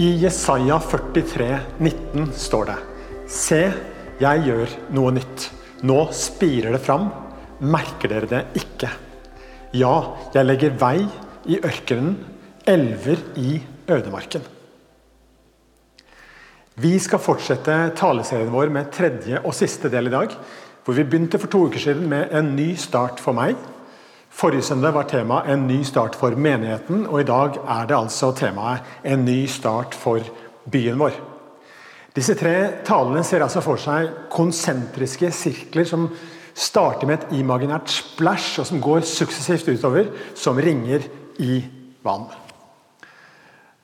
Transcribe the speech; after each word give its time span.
I 0.00 0.14
Jesaja 0.16 0.78
43, 0.80 1.58
19 1.78 2.30
står 2.32 2.70
det 2.70 2.76
Se, 3.28 3.58
jeg 4.16 4.44
gjør 4.46 4.70
noe 4.96 5.10
nytt. 5.12 5.42
Nå 5.84 5.96
spirer 6.16 6.72
det 6.72 6.80
fram. 6.80 7.10
Merker 7.60 8.08
dere 8.08 8.30
det 8.30 8.62
ikke? 8.62 8.88
Ja, 9.76 9.92
jeg 10.32 10.46
legger 10.46 10.78
vei 10.80 11.02
i 11.52 11.58
ørkenen, 11.60 12.14
elver 12.64 13.20
i 13.36 13.58
ødemarken. 13.92 14.46
Vi 16.80 16.94
skal 16.96 17.20
fortsette 17.20 17.76
taleserien 18.00 18.54
vår 18.56 18.72
med 18.72 18.88
tredje 18.96 19.44
og 19.44 19.52
siste 19.58 19.92
del 19.92 20.08
i 20.08 20.14
dag. 20.16 20.32
Hvor 20.80 20.96
vi 20.96 21.04
begynte 21.04 21.42
for 21.42 21.52
to 21.52 21.66
uker 21.68 21.84
siden 21.90 22.08
med 22.08 22.32
en 22.32 22.54
ny 22.56 22.70
start 22.80 23.20
for 23.20 23.36
meg. 23.36 23.60
Forrige 24.30 24.62
søndag 24.62 24.94
var 24.94 25.08
temaet 25.10 25.48
'En 25.48 25.66
ny 25.66 25.82
start 25.82 26.14
for 26.14 26.30
menigheten', 26.30 27.06
og 27.08 27.20
i 27.20 27.24
dag 27.24 27.56
er 27.68 27.86
det 27.86 27.96
altså 27.96 28.32
temaet 28.32 28.80
'En 29.04 29.24
ny 29.24 29.46
start 29.46 29.94
for 29.94 30.20
byen 30.70 30.98
vår'. 30.98 31.20
Disse 32.14 32.34
tre 32.34 32.70
talene 32.84 33.24
ser 33.24 33.42
altså 33.42 33.60
for 33.60 33.76
seg 33.76 34.08
konsentriske 34.30 35.30
sirkler 35.32 35.84
som 35.84 36.08
starter 36.54 37.06
med 37.06 37.18
et 37.18 37.32
imaginært 37.40 37.88
splash, 37.88 38.60
og 38.60 38.66
som 38.66 38.80
går 38.80 39.00
suksessivt 39.00 39.68
utover 39.68 40.06
som 40.34 40.56
ringer 40.56 41.00
i 41.38 41.64
vann. 42.04 42.26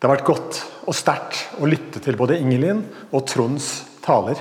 Det 0.01 0.09
har 0.09 0.17
vært 0.17 0.27
godt 0.27 0.65
og 0.87 0.95
sterkt 0.95 1.61
å 1.61 1.67
lytte 1.67 2.01
til 2.01 2.17
både 2.17 2.39
Ingelin 2.39 2.85
og 3.13 3.27
Tronds 3.27 3.85
taler. 4.03 4.37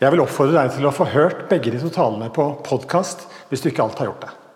Jeg 0.00 0.10
vil 0.10 0.20
oppfordre 0.20 0.62
deg 0.62 0.76
til 0.76 0.86
å 0.86 0.94
få 0.94 1.04
hørt 1.04 1.48
begge 1.48 1.70
de 1.70 1.80
to 1.80 1.88
talene 1.88 2.30
på 2.30 2.62
podkast 2.64 3.26
hvis 3.48 3.60
du 3.60 3.68
ikke 3.68 3.82
alt 3.82 3.98
har 3.98 4.06
gjort 4.06 4.20
det. 4.20 4.47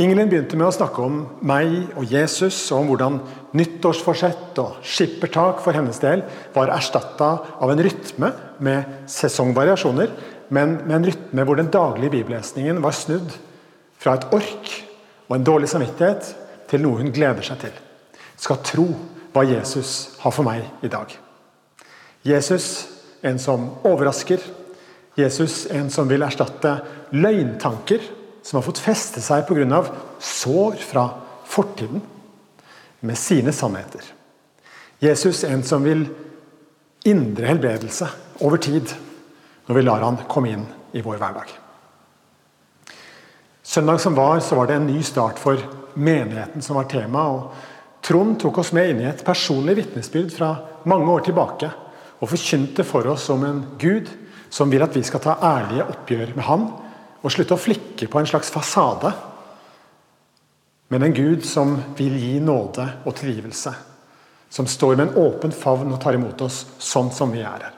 Ingelin 0.00 0.30
begynte 0.30 0.56
med 0.56 0.64
å 0.64 0.72
snakke 0.72 1.02
om 1.04 1.16
meg 1.44 1.90
og 1.98 2.08
Jesus, 2.08 2.56
og 2.72 2.78
om 2.78 2.86
hvordan 2.88 3.16
nyttårsforsett 3.58 4.56
og 4.62 4.78
skippertak 4.86 5.58
for 5.60 5.76
hennes 5.76 5.98
del 6.00 6.22
var 6.54 6.72
erstatta 6.72 7.28
av 7.60 7.72
en 7.72 7.82
rytme 7.84 8.30
med 8.64 9.10
sesongvariasjoner, 9.12 10.14
men 10.56 10.78
med 10.86 10.94
en 10.96 11.08
rytme 11.10 11.44
hvor 11.44 11.60
den 11.60 11.68
daglige 11.74 12.14
bibellesningen 12.14 12.80
var 12.80 12.96
snudd 12.96 13.34
fra 14.00 14.14
et 14.16 14.24
ork 14.32 14.72
og 15.28 15.34
en 15.36 15.44
dårlig 15.46 15.68
samvittighet 15.68 16.30
til 16.70 16.80
noe 16.86 17.02
hun 17.02 17.12
gleder 17.12 17.44
seg 17.44 17.60
til. 17.66 17.74
Skal 18.40 18.62
tro 18.64 18.86
hva 19.34 19.44
Jesus 19.44 20.14
har 20.22 20.32
for 20.32 20.48
meg 20.48 20.64
i 20.80 20.90
dag. 20.90 21.12
Jesus, 22.24 22.88
en 23.20 23.36
som 23.42 23.68
overrasker. 23.84 24.40
Jesus, 25.18 25.66
en 25.68 25.92
som 25.92 26.08
vil 26.08 26.24
erstatte 26.24 26.78
løgntanker 27.12 28.00
som 28.42 28.56
har 28.56 28.66
fått 28.66 28.82
feste 28.82 29.22
seg 29.22 29.46
pga. 29.48 29.84
sår 30.18 30.76
fra 30.84 31.08
fortiden, 31.44 32.02
med 33.00 33.16
sine 33.16 33.52
sannheter. 33.52 34.02
Jesus 35.00 35.44
er 35.44 35.54
en 35.54 35.64
som 35.64 35.84
vil 35.84 36.04
indre 37.08 37.46
helbredelse 37.48 38.08
over 38.44 38.60
tid, 38.60 38.92
når 39.66 39.74
vi 39.74 39.82
lar 39.82 40.04
han 40.04 40.18
komme 40.28 40.50
inn 40.52 40.66
i 40.92 41.00
vår 41.00 41.16
hverdag. 41.16 41.48
Søndag 43.62 44.00
som 44.00 44.14
var, 44.14 44.40
så 44.40 44.58
var 44.58 44.66
det 44.66 44.76
en 44.76 44.86
ny 44.90 45.02
start 45.02 45.38
for 45.38 45.60
menigheten 45.94 46.62
som 46.62 46.76
var 46.76 46.88
tema. 46.90 47.22
og 47.28 48.02
Trond 48.02 48.38
tok 48.40 48.58
oss 48.58 48.72
med 48.72 48.90
inn 48.90 49.02
i 49.04 49.08
et 49.08 49.24
personlig 49.24 49.76
vitnesbyrd 49.78 50.32
fra 50.34 50.50
mange 50.84 51.08
år 51.12 51.24
tilbake. 51.28 51.70
Og 52.20 52.32
forkynte 52.32 52.84
for 52.84 53.06
oss 53.08 53.28
om 53.32 53.44
en 53.46 53.64
Gud 53.78 54.10
som 54.50 54.70
vil 54.72 54.82
at 54.82 54.96
vi 54.96 55.04
skal 55.06 55.22
ta 55.24 55.38
ærlige 55.38 55.86
oppgjør 55.86 56.34
med 56.34 56.44
Han 56.44 56.66
og 57.20 57.32
slutte 57.32 57.56
å 57.56 57.60
flikke 57.60 58.08
på 58.08 58.20
en 58.20 58.28
slags 58.28 58.50
fasade. 58.52 59.12
Men 60.90 61.04
en 61.06 61.14
Gud 61.14 61.44
som 61.46 61.76
vil 61.98 62.16
gi 62.18 62.38
nåde 62.42 62.86
og 63.04 63.16
tilgivelse. 63.18 63.74
Som 64.50 64.66
står 64.66 64.96
med 64.96 65.08
en 65.08 65.20
åpen 65.22 65.52
favn 65.54 65.92
og 65.92 66.00
tar 66.02 66.16
imot 66.18 66.40
oss 66.42 66.64
sånn 66.82 67.12
som 67.14 67.30
vi 67.30 67.44
er 67.44 67.68
her. 67.68 67.76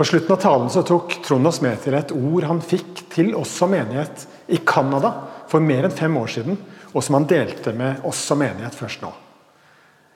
På 0.00 0.06
slutten 0.06 0.32
av 0.32 0.40
talen 0.40 0.70
så 0.72 0.80
tok 0.86 1.18
Trond 1.26 1.50
oss 1.50 1.58
med 1.60 1.82
til 1.82 1.96
et 1.98 2.12
ord 2.16 2.46
han 2.48 2.62
fikk 2.64 3.02
til 3.12 3.34
oss 3.36 3.50
som 3.58 3.74
menighet 3.74 4.22
i 4.48 4.60
Canada 4.64 5.10
for 5.50 5.60
mer 5.60 5.84
enn 5.88 5.92
fem 5.92 6.14
år 6.16 6.30
siden, 6.30 6.56
og 6.94 7.04
som 7.04 7.18
han 7.18 7.26
delte 7.28 7.74
med 7.76 8.06
oss 8.08 8.22
som 8.30 8.40
menighet 8.40 8.78
først 8.78 9.02
nå. 9.04 9.10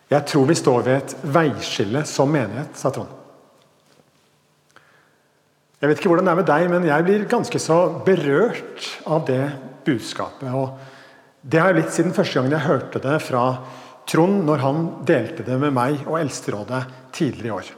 Jeg 0.08 0.24
tror 0.30 0.48
vi 0.48 0.56
står 0.56 0.86
ved 0.86 0.96
et 1.02 1.14
veiskille 1.34 2.04
som 2.08 2.32
menighet, 2.32 2.72
sa 2.78 2.94
Trond. 2.94 3.23
Jeg 5.84 5.90
vet 5.90 5.98
ikke 6.00 6.08
hvordan 6.14 6.24
det 6.24 6.32
er 6.32 6.38
med 6.38 6.46
deg, 6.48 6.62
men 6.72 6.84
jeg 6.88 7.04
blir 7.04 7.24
ganske 7.28 7.58
så 7.60 7.74
berørt 8.06 8.86
av 9.04 9.26
det 9.28 9.42
budskapet. 9.84 10.48
og 10.48 10.78
Det 11.44 11.60
har 11.60 11.68
jeg 11.68 11.76
blitt 11.76 11.92
siden 11.92 12.14
første 12.16 12.40
gang 12.40 12.54
jeg 12.54 12.64
hørte 12.64 13.02
det 13.04 13.18
fra 13.20 13.42
Trond 14.08 14.46
når 14.48 14.62
han 14.62 14.78
delte 15.04 15.44
det 15.44 15.58
med 15.60 15.74
meg 15.76 16.06
og 16.06 16.16
Eldsterådet 16.22 16.80
tidligere 17.12 17.50
i 17.50 17.52
år. 17.58 17.68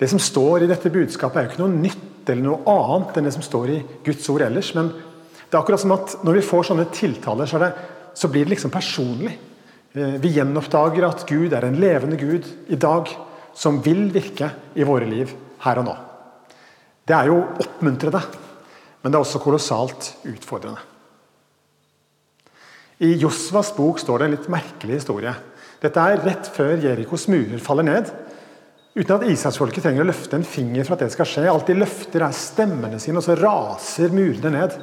Det 0.00 0.08
som 0.08 0.22
står 0.30 0.64
i 0.64 0.70
dette 0.72 0.94
budskapet, 0.94 1.36
er 1.36 1.44
jo 1.44 1.52
ikke 1.52 1.62
noe 1.66 1.76
nytt 1.84 2.32
eller 2.32 2.46
noe 2.46 2.72
annet 2.78 3.20
enn 3.20 3.28
det 3.28 3.34
som 3.36 3.44
står 3.44 3.74
i 3.76 3.78
Guds 4.08 4.32
ord 4.32 4.48
ellers. 4.48 4.72
Men 4.72 4.88
det 4.96 5.52
er 5.52 5.60
akkurat 5.60 5.84
som 5.84 5.96
at 5.98 6.18
når 6.24 6.40
vi 6.40 6.48
får 6.54 6.70
sånne 6.72 6.88
tiltaler, 6.88 7.52
så, 7.52 7.60
det, 7.60 7.72
så 8.16 8.32
blir 8.32 8.48
det 8.48 8.56
liksom 8.56 8.72
personlig. 8.72 9.36
Eh, 9.92 10.16
vi 10.24 10.32
gjenoppdager 10.40 11.10
at 11.12 11.28
Gud 11.28 11.52
er 11.52 11.68
en 11.68 11.80
levende 11.84 12.16
Gud 12.16 12.48
i 12.72 12.80
dag, 12.80 13.12
som 13.52 13.84
vil 13.84 14.06
virke 14.16 14.54
i 14.72 14.88
våre 14.88 15.04
liv 15.04 15.36
her 15.68 15.84
og 15.84 15.92
nå. 15.92 16.02
Det 17.08 17.16
er 17.16 17.30
jo 17.30 17.40
oppmuntrende, 17.64 18.20
men 19.00 19.12
det 19.12 19.16
er 19.16 19.24
også 19.24 19.40
kolossalt 19.40 20.10
utfordrende. 20.28 20.82
I 22.98 23.14
Josvas 23.22 23.70
bok 23.76 24.00
står 24.02 24.18
det 24.18 24.26
en 24.26 24.34
litt 24.34 24.48
merkelig 24.50 24.98
historie. 24.98 25.32
Dette 25.78 26.02
er 26.02 26.24
rett 26.26 26.48
før 26.50 26.80
Jerikos 26.82 27.28
murer 27.30 27.62
faller 27.62 27.86
ned. 27.86 28.10
Uten 28.98 29.14
at 29.14 29.28
Israelsfolket 29.30 29.84
trenger 29.86 30.02
å 30.02 30.08
løfte 30.08 30.34
en 30.34 30.46
finger 30.46 30.84
for 30.84 30.96
at 30.96 31.04
det 31.04 31.12
skal 31.14 31.28
skje. 31.30 31.44
Alt 31.46 31.70
de 31.70 31.76
løfter, 31.78 32.24
er 32.26 32.34
stemmene 32.34 32.98
sine, 32.98 33.20
og 33.20 33.24
så 33.24 33.38
raser 33.38 34.10
murene 34.10 34.50
ned. 34.56 34.74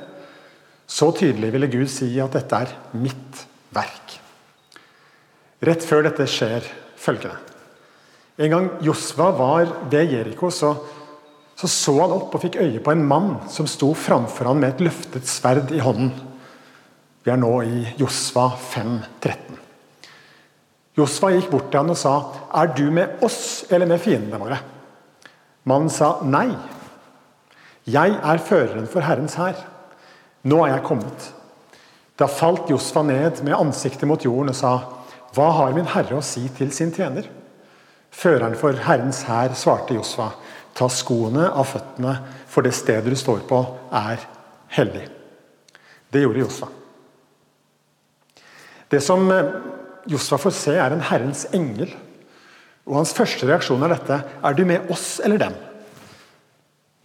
Så 0.88 1.10
tydelig 1.18 1.52
ville 1.52 1.70
Gud 1.74 1.92
si 1.92 2.08
at 2.24 2.38
dette 2.38 2.62
er 2.64 2.72
mitt 2.96 3.42
verk. 3.76 4.16
Rett 5.66 5.84
før 5.84 6.08
dette 6.08 6.30
skjer 6.30 6.64
følgende. 6.96 7.42
En 8.40 8.52
gang 8.52 8.70
Josva 8.84 9.30
var 9.36 9.70
ved 9.92 10.12
Jeriko, 10.12 10.50
så 10.52 10.74
så 11.56 11.68
så 11.72 11.94
han 12.02 12.14
opp 12.16 12.34
og 12.36 12.42
fikk 12.44 12.58
øye 12.60 12.82
på 12.84 12.92
en 12.92 13.06
mann 13.08 13.36
som 13.52 13.68
sto 13.70 13.94
framfor 13.96 14.50
han 14.50 14.60
med 14.60 14.74
et 14.74 14.88
løftet 14.90 15.28
sverd 15.30 15.72
i 15.72 15.80
hånden. 15.84 16.12
Vi 17.24 17.32
er 17.32 17.40
nå 17.40 17.52
i 17.64 17.86
Josva 17.98 18.50
5, 18.60 18.98
13. 19.24 19.62
Josva 20.96 21.32
gikk 21.34 21.48
bort 21.52 21.72
til 21.72 21.82
han 21.82 21.92
og 21.92 21.98
sa, 21.98 22.16
'Er 22.54 22.68
du 22.76 22.92
med 22.92 23.24
oss 23.24 23.66
eller 23.70 23.86
med 23.86 24.00
fiendene 24.00 24.40
våre?' 24.40 24.60
Mannen 25.66 25.90
sa, 25.90 26.20
'Nei, 26.22 26.56
jeg 27.86 28.20
er 28.24 28.38
føreren 28.38 28.88
for 28.88 29.02
Herrens 29.02 29.36
hær. 29.36 29.56
Nå 30.44 30.64
er 30.66 30.76
jeg 30.76 30.84
kommet.' 30.84 31.34
Da 32.18 32.28
falt 32.28 32.70
Josfa 32.70 33.02
ned 33.02 33.44
med 33.44 33.56
ansiktet 33.56 34.08
mot 34.08 34.24
jorden 34.24 34.50
og 34.50 34.56
sa, 34.56 34.80
'Hva 35.34 35.52
har 35.52 35.74
min 35.74 35.86
herre 35.86 36.18
å 36.18 36.24
si 36.24 36.48
til 36.50 36.72
sin 36.72 36.92
tjener?' 36.92 37.28
Føreren 38.12 38.56
for 38.56 38.72
Herrens 38.72 39.24
hær 39.24 39.54
svarte 39.54 39.94
Josfa, 39.94 40.30
Ta 40.76 40.90
skoene 40.92 41.48
av 41.56 41.70
føttene, 41.72 42.18
for 42.52 42.66
det 42.66 42.76
stedet 42.76 43.12
du 43.12 43.18
står 43.20 43.46
på, 43.48 43.62
er 43.96 44.24
hellig. 44.76 45.06
Det 46.12 46.24
gjorde 46.24 46.44
Josfa. 46.44 46.68
Det 48.92 49.00
som 49.04 49.24
eh, 49.32 49.54
Josfa 50.12 50.40
får 50.40 50.54
se, 50.56 50.76
er 50.78 50.94
en 50.94 51.06
Herrens 51.10 51.46
engel. 51.56 51.94
Og 52.86 53.00
Hans 53.00 53.16
første 53.18 53.48
reaksjon 53.50 53.82
er 53.82 53.96
dette 53.96 54.20
Er 54.46 54.54
du 54.54 54.62
med 54.70 54.92
oss 54.94 55.16
eller 55.26 55.42
dem? 55.42 55.56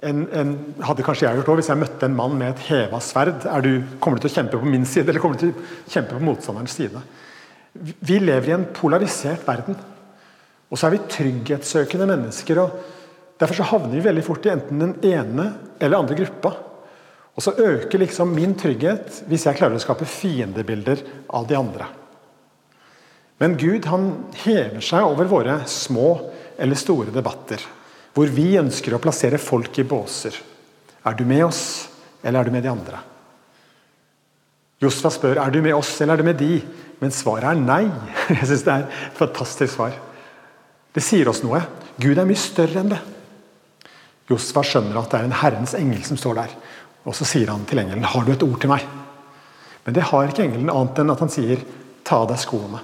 En, 0.05 0.21
en, 0.37 0.53
hadde 0.85 1.05
kanskje 1.05 1.27
jeg 1.27 1.39
gjort 1.39 1.49
òg 1.53 1.59
Hvis 1.61 1.71
jeg 1.73 1.81
møtte 1.81 2.09
en 2.09 2.16
mann 2.16 2.37
med 2.37 2.53
et 2.53 2.63
heva 2.69 3.01
sverd, 3.05 3.47
du, 3.65 3.73
kommer 4.01 4.16
du 4.16 4.27
til 4.27 4.31
å 4.31 4.34
kjempe 4.34 4.61
på 4.61 4.69
min 4.69 4.84
side 4.89 5.09
eller 5.09 5.25
kommer 5.25 5.41
du 5.41 5.47
til 5.47 5.55
å 5.55 5.93
kjempe 5.93 6.16
på 6.16 6.25
motstanderens 6.25 6.77
side? 6.77 7.01
Vi 7.73 8.21
lever 8.21 8.51
i 8.51 8.57
en 8.59 8.69
polarisert 8.77 9.45
verden. 9.47 9.77
Og 10.71 10.78
så 10.78 10.89
er 10.89 10.97
vi 10.97 11.05
trygghetssøkende 11.16 12.09
mennesker. 12.13 12.61
og 12.61 13.00
Derfor 13.41 13.57
så 13.57 13.69
havner 13.71 13.95
vi 13.95 14.04
veldig 14.04 14.25
fort 14.25 14.45
i 14.47 14.53
enten 14.53 14.83
den 14.83 14.92
ene 15.07 15.47
eller 15.81 16.03
andre 16.03 16.19
gruppa. 16.19 16.53
Og 17.34 17.45
så 17.45 17.54
øker 17.57 18.03
liksom 18.03 18.34
min 18.37 18.53
trygghet 18.59 19.22
hvis 19.31 19.47
jeg 19.47 19.57
klarer 19.57 19.78
å 19.78 19.83
skape 19.83 20.09
fiendebilder 20.09 21.01
av 21.33 21.47
de 21.48 21.57
andre. 21.57 21.87
Men 23.41 23.57
Gud 23.57 23.87
han 23.89 24.10
hever 24.42 24.83
seg 24.84 25.07
over 25.07 25.31
våre 25.31 25.63
små 25.71 26.10
eller 26.60 26.77
store 26.77 27.15
debatter, 27.15 27.63
hvor 28.13 28.28
vi 28.28 28.51
ønsker 28.60 28.92
å 28.92 29.01
plassere 29.01 29.41
folk 29.41 29.78
i 29.81 29.87
båser. 29.89 30.37
Er 31.09 31.16
du 31.16 31.25
med 31.25 31.47
oss, 31.47 31.63
eller 32.21 32.42
er 32.42 32.51
du 32.51 32.53
med 32.53 32.66
de 32.66 32.72
andre? 32.75 33.01
Josfa 34.81 35.09
spør 35.13 35.41
er 35.41 35.53
du 35.53 35.63
med 35.65 35.77
oss 35.77 35.95
eller 36.01 36.19
er 36.19 36.21
du 36.21 36.28
med 36.28 36.39
de, 36.41 36.59
men 37.01 37.13
svaret 37.13 37.48
er 37.48 37.63
nei. 37.63 37.87
Jeg 38.37 38.51
synes 38.51 38.66
Det 38.66 38.75
er 38.75 38.84
et 38.84 39.16
fantastisk 39.16 39.78
svar. 39.78 39.97
Det 40.92 41.04
sier 41.04 41.28
oss 41.33 41.41
noe. 41.45 41.63
Gud 42.01 42.21
er 42.21 42.28
mye 42.28 42.41
større 42.41 42.83
enn 42.83 42.92
det. 42.92 43.01
Josfa 44.30 44.62
skjønner 44.62 45.00
at 45.00 45.10
det 45.10 45.18
er 45.21 45.28
en 45.28 45.41
Herrens 45.41 45.74
engel 45.74 46.04
som 46.06 46.18
står 46.21 46.38
der. 46.38 46.54
Og 47.04 47.16
Så 47.16 47.24
sier 47.24 47.50
han 47.50 47.65
til 47.65 47.78
engelen, 47.78 48.04
'Har 48.04 48.24
du 48.24 48.32
et 48.32 48.42
ord 48.42 48.60
til 48.60 48.71
meg?' 48.71 48.86
Men 49.84 49.94
det 49.94 50.03
har 50.03 50.28
ikke 50.28 50.44
engelen 50.44 50.71
annet 50.71 50.98
enn 50.98 51.10
at 51.10 51.18
han 51.18 51.28
sier, 51.28 51.59
'Ta 52.04 52.16
av 52.16 52.28
deg 52.28 52.36
skoene'. 52.38 52.80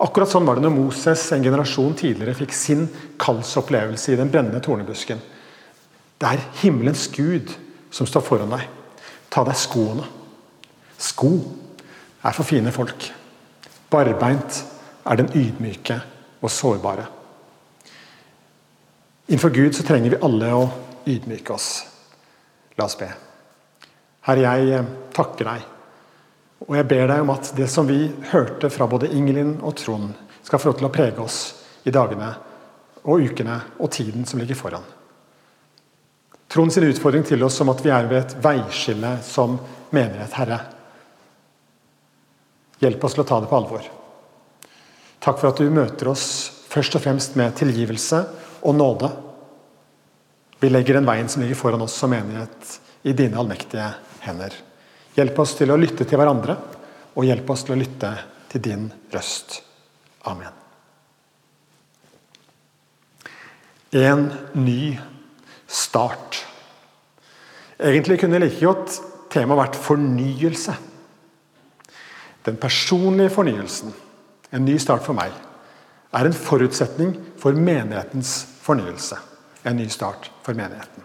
Akkurat 0.00 0.28
sånn 0.28 0.44
var 0.44 0.54
det 0.54 0.62
når 0.62 0.74
Moses 0.74 1.32
en 1.32 1.42
generasjon 1.42 1.94
tidligere 1.94 2.34
fikk 2.34 2.52
sin 2.52 2.88
kallsopplevelse 3.18 4.12
i 4.12 4.16
den 4.16 4.30
brennende 4.30 4.60
tornebusken. 4.60 5.20
Det 6.18 6.28
er 6.28 6.42
himmelens 6.62 7.06
Gud 7.08 7.52
som 7.90 8.06
står 8.06 8.20
foran 8.20 8.50
deg. 8.50 8.68
Ta 9.30 9.44
deg 9.44 9.54
skoene. 9.54 10.04
Sko 10.98 11.30
er 12.24 12.32
for 12.32 12.44
fine 12.44 12.72
folk. 12.72 13.12
Barbeint 13.90 14.64
er 15.06 15.16
den 15.16 15.30
ydmyke 15.34 16.00
og 16.42 16.50
sårbare. 16.50 17.06
Innenfor 19.26 19.50
Gud 19.50 19.74
så 19.74 19.82
trenger 19.86 20.14
vi 20.14 20.22
alle 20.24 20.50
å 20.52 20.64
ydmyke 21.08 21.54
oss. 21.54 21.68
La 22.76 22.88
oss 22.88 22.98
be. 22.98 23.08
Herre, 24.24 24.44
jeg 24.44 24.74
eh, 24.78 24.90
takker 25.14 25.48
deg 25.48 25.70
og 26.64 26.76
jeg 26.78 26.88
ber 26.88 27.08
deg 27.10 27.22
om 27.24 27.32
at 27.34 27.50
det 27.58 27.66
som 27.68 27.88
vi 27.88 28.06
hørte 28.30 28.70
fra 28.72 28.86
både 28.88 29.10
Ingelin 29.12 29.58
og 29.60 29.76
Trond, 29.76 30.12
skal 30.44 30.60
få 30.60 30.70
lov 30.70 30.78
til 30.78 30.88
å 30.88 30.92
prege 30.92 31.24
oss 31.24 31.38
i 31.88 31.92
dagene 31.92 32.30
og 33.04 33.24
ukene 33.24 33.56
og 33.80 33.90
tiden 33.92 34.24
som 34.28 34.40
ligger 34.40 34.56
foran. 34.56 34.84
Trond 36.48 36.72
sin 36.72 36.86
utfordring 36.86 37.24
til 37.26 37.42
oss 37.44 37.58
om 37.64 37.72
at 37.72 37.80
vi 37.84 37.92
er 37.92 38.08
ved 38.08 38.20
et 38.20 38.36
veiskille 38.44 39.16
som 39.24 39.58
menighet, 39.92 40.36
Herre. 40.36 40.60
Hjelp 42.80 43.04
oss 43.04 43.16
til 43.16 43.24
å 43.24 43.28
ta 43.28 43.40
det 43.40 43.50
på 43.50 43.58
alvor. 43.58 43.88
Takk 45.24 45.40
for 45.40 45.50
at 45.50 45.60
du 45.60 45.72
møter 45.72 46.12
oss 46.12 46.26
først 46.68 46.96
og 46.96 47.04
fremst 47.04 47.36
med 47.40 47.56
tilgivelse 47.56 48.22
og 48.64 48.74
nåde. 48.74 49.10
Vi 50.60 50.70
legger 50.70 50.98
den 50.98 51.08
veien 51.08 51.28
som 51.28 51.42
ligger 51.44 51.58
foran 51.58 51.84
oss 51.84 51.96
som 52.00 52.12
menighet, 52.14 52.80
i 53.04 53.12
dine 53.12 53.36
allmektige 53.36 53.90
hender. 54.24 54.54
Hjelp 55.14 55.38
oss 55.44 55.52
til 55.58 55.70
å 55.70 55.76
lytte 55.76 56.06
til 56.08 56.18
hverandre, 56.18 56.56
og 57.14 57.26
hjelp 57.28 57.50
oss 57.52 57.66
til 57.66 57.76
å 57.76 57.78
lytte 57.78 58.14
til 58.50 58.62
din 58.64 58.86
røst. 59.12 59.60
Amen. 60.24 60.54
En 63.94 64.24
ny 64.56 64.96
start. 65.68 66.40
Egentlig 67.78 68.18
kunne 68.22 68.40
like 68.42 68.64
godt 68.64 68.96
temaet 69.34 69.60
vært 69.60 69.78
fornyelse. 69.84 70.74
Den 72.44 72.56
personlige 72.60 73.32
fornyelsen, 73.36 73.92
en 74.52 74.66
ny 74.66 74.74
start 74.80 75.04
for 75.04 75.16
meg, 75.16 75.32
er 76.14 76.28
en 76.28 76.36
forutsetning 76.36 77.14
for 77.40 77.56
menighetens 77.56 78.53
fornyelse. 78.64 79.18
En 79.64 79.76
ny 79.76 79.88
start 79.92 80.30
for 80.44 80.56
menigheten. 80.56 81.04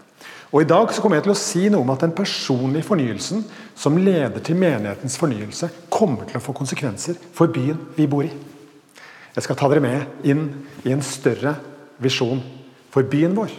Og 0.50 0.64
I 0.64 0.68
dag 0.70 0.90
så 0.90 1.02
kommer 1.02 1.20
jeg 1.20 1.28
til 1.28 1.36
å 1.36 1.38
si 1.38 1.68
noe 1.70 1.86
om 1.86 1.92
at 1.94 2.02
den 2.02 2.16
personlige 2.18 2.88
fornyelsen 2.88 3.44
som 3.78 4.00
leder 4.02 4.42
til 4.42 4.58
menighetens 4.58 5.18
fornyelse, 5.22 5.70
kommer 5.94 6.26
til 6.26 6.40
å 6.40 6.44
få 6.44 6.56
konsekvenser 6.58 7.20
for 7.36 7.52
byen 7.54 7.78
vi 7.98 8.08
bor 8.10 8.26
i. 8.26 8.32
Jeg 9.36 9.46
skal 9.46 9.60
ta 9.60 9.70
dere 9.70 9.84
med 9.84 10.26
inn 10.28 10.48
i 10.84 10.94
en 10.96 11.06
større 11.06 11.54
visjon 12.02 12.42
for 12.90 13.06
byen 13.06 13.38
vår. 13.38 13.54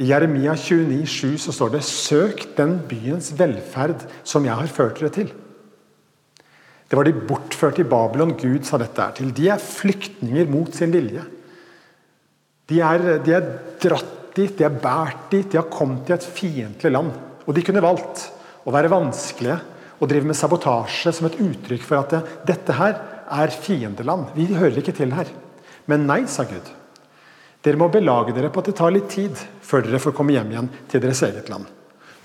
I 0.00 0.06
Jeremia 0.08 0.54
29, 0.54 1.02
7 1.04 1.38
så 1.42 1.52
står 1.52 1.74
det 1.74 1.82
'Søk 1.84 2.56
den 2.56 2.78
byens 2.88 3.34
velferd 3.36 4.06
som 4.24 4.44
jeg 4.44 4.54
har 4.54 4.66
ført 4.66 5.00
dere 5.00 5.10
til'. 5.10 5.32
Det 6.90 6.96
var 6.96 7.04
de 7.04 7.12
bortførte 7.12 7.82
i 7.82 7.90
Babylon 7.90 8.32
Gud 8.38 8.64
sa 8.64 8.78
dette 8.78 9.02
er 9.02 9.10
til. 9.10 9.36
De 9.36 9.48
er 9.48 9.58
flyktninger 9.58 10.48
mot 10.48 10.74
sin 10.74 10.92
vilje. 10.92 11.22
De 12.70 12.80
er, 12.86 13.06
de 13.24 13.34
er 13.34 13.46
dratt 13.82 14.16
dit, 14.36 14.52
de 14.56 14.64
er 14.66 14.80
båret 14.82 15.28
dit, 15.32 15.46
de 15.50 15.58
har 15.58 15.68
kommet 15.72 16.04
til 16.06 16.16
et 16.16 16.26
fiendtlig 16.38 16.92
land. 16.94 17.12
Og 17.46 17.56
de 17.56 17.64
kunne 17.66 17.82
valgt 17.82 18.28
å 18.64 18.74
være 18.74 18.92
vanskelige 18.92 19.58
og 20.00 20.08
drive 20.08 20.30
med 20.30 20.38
sabotasje 20.38 21.12
som 21.16 21.28
et 21.28 21.38
uttrykk 21.42 21.82
for 21.84 22.00
at 22.00 22.14
det, 22.14 22.20
dette 22.52 22.76
her 22.78 22.94
er 23.30 23.54
fiendeland. 23.54 24.30
Vi 24.36 24.48
hører 24.54 24.80
ikke 24.80 24.94
til 24.96 25.12
her. 25.14 25.28
Men 25.90 26.06
nei, 26.08 26.22
sa 26.30 26.46
Gud. 26.48 26.70
Dere 27.60 27.80
må 27.80 27.90
belage 27.92 28.32
dere 28.36 28.48
på 28.52 28.62
at 28.62 28.70
det 28.70 28.76
tar 28.78 28.94
litt 28.94 29.10
tid 29.12 29.36
før 29.66 29.84
dere 29.84 30.00
får 30.00 30.14
komme 30.16 30.32
hjem 30.32 30.54
igjen 30.54 30.70
til 30.88 31.02
deres 31.02 31.20
eget 31.26 31.50
land. 31.52 31.66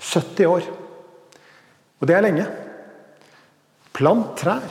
70 0.00 0.48
år. 0.48 0.70
Og 2.00 2.08
det 2.08 2.16
er 2.16 2.24
lenge. 2.24 2.46
Plant 3.96 4.32
trær. 4.40 4.64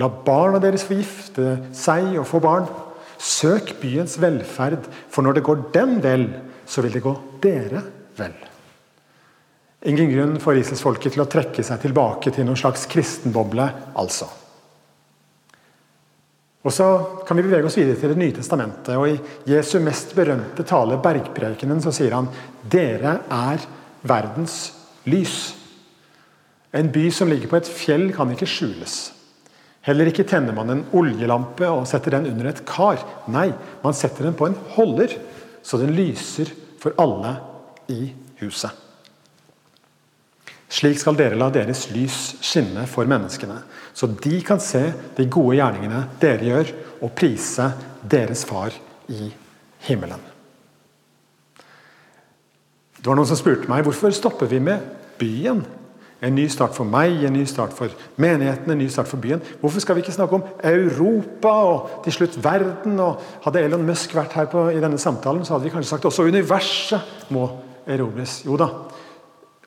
La 0.00 0.08
barna 0.08 0.60
deres 0.62 0.86
få 0.86 0.96
gifte 0.96 1.56
seg 1.76 2.14
og 2.20 2.26
få 2.28 2.40
barn. 2.42 2.68
Søk 3.22 3.76
byens 3.78 4.16
velferd, 4.18 4.88
for 5.10 5.22
når 5.22 5.38
det 5.38 5.44
går 5.46 5.66
den 5.74 6.00
vel, 6.02 6.26
så 6.66 6.82
vil 6.82 6.96
det 6.96 7.04
gå 7.04 7.12
dere 7.42 7.84
vel. 8.18 8.34
Ingen 9.86 10.10
grunn 10.12 10.36
for 10.42 10.58
Israelsfolket 10.58 11.14
til 11.14 11.24
å 11.24 11.30
trekke 11.30 11.62
seg 11.66 11.80
tilbake 11.82 12.30
til 12.34 12.46
noen 12.46 12.58
slags 12.58 12.86
kristenboble, 12.90 13.66
altså. 13.98 14.28
Og 16.62 16.70
Så 16.70 16.86
kan 17.26 17.36
vi 17.36 17.42
bevege 17.42 17.66
oss 17.66 17.76
videre 17.76 17.98
til 17.98 18.12
Det 18.14 18.18
nye 18.18 18.34
testamentet. 18.36 18.94
og 18.96 19.08
I 19.08 19.18
Jesu 19.50 19.80
mest 19.80 20.14
berømte 20.14 20.62
tale, 20.62 20.98
Bergprekenen, 21.02 21.82
så 21.82 21.90
sier 21.90 22.14
han 22.14 22.28
dere 22.62 23.20
er 23.28 23.58
verdens 24.02 24.72
lys. 25.06 25.54
En 26.72 26.88
by 26.88 27.10
som 27.10 27.28
ligger 27.28 27.48
på 27.48 27.56
et 27.56 27.68
fjell, 27.68 28.12
kan 28.14 28.30
ikke 28.30 28.46
skjules. 28.46 29.12
Heller 29.82 30.10
ikke 30.12 30.26
tenner 30.28 30.54
man 30.54 30.70
en 30.70 30.84
oljelampe 30.94 31.66
og 31.66 31.88
setter 31.90 32.14
den 32.14 32.28
under 32.30 32.52
et 32.52 32.62
kar. 32.68 33.02
Nei, 33.32 33.48
man 33.82 33.96
setter 33.98 34.28
den 34.28 34.36
på 34.38 34.46
en 34.46 34.58
holder, 34.76 35.16
så 35.62 35.80
den 35.80 35.94
lyser 35.96 36.52
for 36.82 36.94
alle 37.02 37.34
i 37.90 38.12
huset. 38.42 38.70
Slik 40.72 40.96
skal 41.02 41.18
dere 41.18 41.36
la 41.36 41.50
deres 41.52 41.88
lys 41.92 42.38
skinne 42.40 42.86
for 42.88 43.10
menneskene, 43.10 43.58
så 43.92 44.08
de 44.08 44.38
kan 44.46 44.62
se 44.62 44.86
de 45.18 45.26
gode 45.28 45.58
gjerningene 45.58 46.06
dere 46.22 46.48
gjør, 46.48 46.72
og 47.02 47.12
prise 47.18 47.66
deres 48.06 48.46
far 48.46 48.72
i 49.10 49.26
himmelen. 49.88 50.22
Det 53.02 53.10
var 53.10 53.18
Noen 53.18 53.26
som 53.26 53.38
spurte 53.40 53.66
meg 53.66 53.82
hvorfor 53.82 54.14
stopper 54.14 54.46
vi 54.46 54.62
med 54.62 54.84
byen 55.18 55.64
en 56.22 56.34
ny 56.38 56.44
start 56.50 56.76
for 56.76 56.86
meg, 56.86 57.24
en 57.26 57.34
ny 57.34 57.42
start 57.50 57.72
for 57.74 57.90
menigheten, 58.22 58.70
en 58.70 58.78
ny 58.78 58.86
start 58.92 59.08
for 59.10 59.18
byen. 59.22 59.42
Hvorfor 59.60 59.82
skal 59.82 59.96
vi 59.98 60.04
ikke 60.04 60.14
snakke 60.14 60.38
om 60.38 60.44
Europa 60.62 61.54
og 61.66 62.04
til 62.04 62.14
slutt 62.14 62.36
verden? 62.44 63.00
og 63.02 63.18
Hadde 63.42 63.64
Elon 63.64 63.86
Musk 63.86 64.14
vært 64.14 64.36
her 64.38 64.46
på, 64.50 64.68
i 64.70 64.82
denne 64.82 65.00
samtalen, 65.02 65.42
så 65.44 65.56
hadde 65.56 65.66
vi 65.66 65.72
kanskje 65.74 65.90
sagt 65.90 66.06
også 66.06 66.28
universet 66.30 67.32
må 67.34 67.48
erobres. 67.90 68.44
Jo 68.46 68.56
da, 68.60 68.68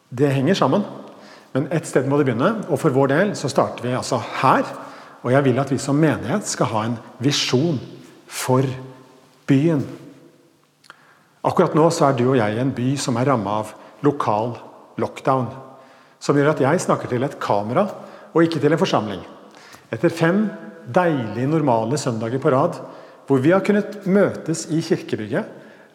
det 0.09 0.31
henger 0.31 0.55
sammen. 0.55 0.87
Men 1.55 1.67
ett 1.75 1.87
sted 1.87 2.07
må 2.07 2.19
det 2.19 2.29
begynne, 2.29 2.53
og 2.69 2.79
for 2.79 2.95
vår 2.95 3.11
del 3.11 3.35
så 3.35 3.51
starter 3.51 3.83
vi 3.83 3.95
altså 3.95 4.21
her. 4.39 4.63
Og 5.27 5.33
jeg 5.35 5.47
vil 5.49 5.59
at 5.59 5.71
vi 5.71 5.81
som 5.81 5.99
menighet 5.99 6.47
skal 6.47 6.71
ha 6.71 6.85
en 6.87 6.97
visjon 7.19 7.81
for 8.27 8.63
byen. 9.47 9.83
Akkurat 11.45 11.75
nå 11.75 11.89
så 11.91 12.07
er 12.07 12.17
du 12.17 12.29
og 12.29 12.39
jeg 12.39 12.55
i 12.55 12.63
en 12.63 12.73
by 12.75 12.95
som 12.99 13.19
er 13.19 13.27
ramma 13.27 13.59
av 13.59 13.75
lokal 14.05 14.55
lockdown 15.01 15.64
som 16.25 16.37
gjør 16.37 16.55
at 16.55 16.63
jeg 16.63 16.81
snakker 16.81 17.11
til 17.11 17.25
et 17.25 17.37
kamera 17.41 17.85
og 18.33 18.41
ikke 18.41 18.61
til 18.61 18.73
en 18.73 18.81
forsamling. 18.81 19.21
Etter 19.93 20.09
fem 20.09 20.47
deilige, 20.85 21.49
normale 21.49 21.99
søndager 22.01 22.41
på 22.41 22.53
rad 22.53 22.79
hvor 23.25 23.41
vi 23.41 23.53
har 23.53 23.63
kunnet 23.65 24.03
møtes 24.05 24.67
i 24.73 24.81
kirkebygget, 24.85 25.45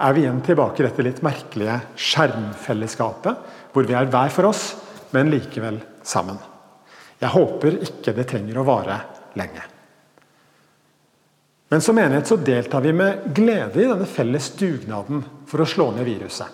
er 0.00 0.14
vi 0.16 0.24
igjen 0.24 0.40
tilbake 0.42 0.80
i 0.80 0.86
dette 0.86 1.04
litt 1.04 1.20
merkelige 1.22 1.76
skjermfellesskapet, 1.94 3.50
hvor 3.70 3.86
vi 3.86 3.94
er 3.94 4.08
hver 4.10 4.32
for 4.34 4.48
oss, 4.48 4.62
men 5.14 5.30
likevel 5.30 5.78
sammen. 6.06 6.38
Jeg 7.20 7.34
håper 7.34 7.76
ikke 7.84 8.14
det 8.16 8.26
trenger 8.30 8.58
å 8.58 8.66
vare 8.66 8.96
lenge. 9.38 9.62
Men 11.70 11.84
som 11.84 11.94
menighet 11.94 12.26
så 12.26 12.40
deltar 12.40 12.82
vi 12.82 12.96
med 12.96 13.28
glede 13.36 13.78
i 13.78 13.86
denne 13.86 14.08
felles 14.10 14.48
dugnaden 14.58 15.22
for 15.46 15.62
å 15.62 15.68
slå 15.68 15.90
ned 15.94 16.08
viruset. 16.08 16.48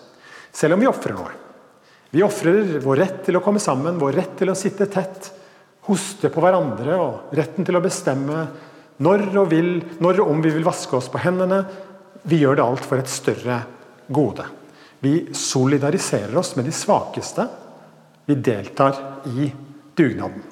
Selv 0.52 0.76
om 0.76 0.83
vi 0.83 0.90
ofrer 0.90 1.16
noe. 1.16 1.46
Vi 2.11 2.23
ofrer 2.23 2.79
vår 2.85 3.01
rett 3.03 3.19
til 3.27 3.39
å 3.39 3.43
komme 3.45 3.61
sammen, 3.63 3.99
vår 3.99 4.17
rett 4.21 4.37
til 4.39 4.53
å 4.53 4.59
sitte 4.59 4.87
tett, 4.91 5.31
hoste 5.87 6.31
på 6.33 6.43
hverandre 6.43 6.97
og 6.99 7.35
retten 7.37 7.67
til 7.67 7.79
å 7.79 7.83
bestemme 7.85 8.47
når 9.03 9.27
og, 9.35 9.51
vil, 9.51 9.71
når 10.03 10.23
og 10.23 10.31
om 10.33 10.41
vi 10.45 10.53
vil 10.55 10.67
vaske 10.67 10.97
oss 10.99 11.11
på 11.13 11.21
hendene. 11.23 11.61
Vi 12.27 12.41
gjør 12.41 12.59
det 12.59 12.65
alt 12.65 12.87
for 12.87 13.03
et 13.03 13.11
større 13.11 13.61
gode. 14.09 14.47
Vi 15.05 15.29
solidariserer 15.37 16.35
oss 16.41 16.55
med 16.57 16.67
de 16.67 16.75
svakeste. 16.75 17.47
Vi 18.27 18.39
deltar 18.41 19.27
i 19.31 19.51
dugnaden. 19.97 20.43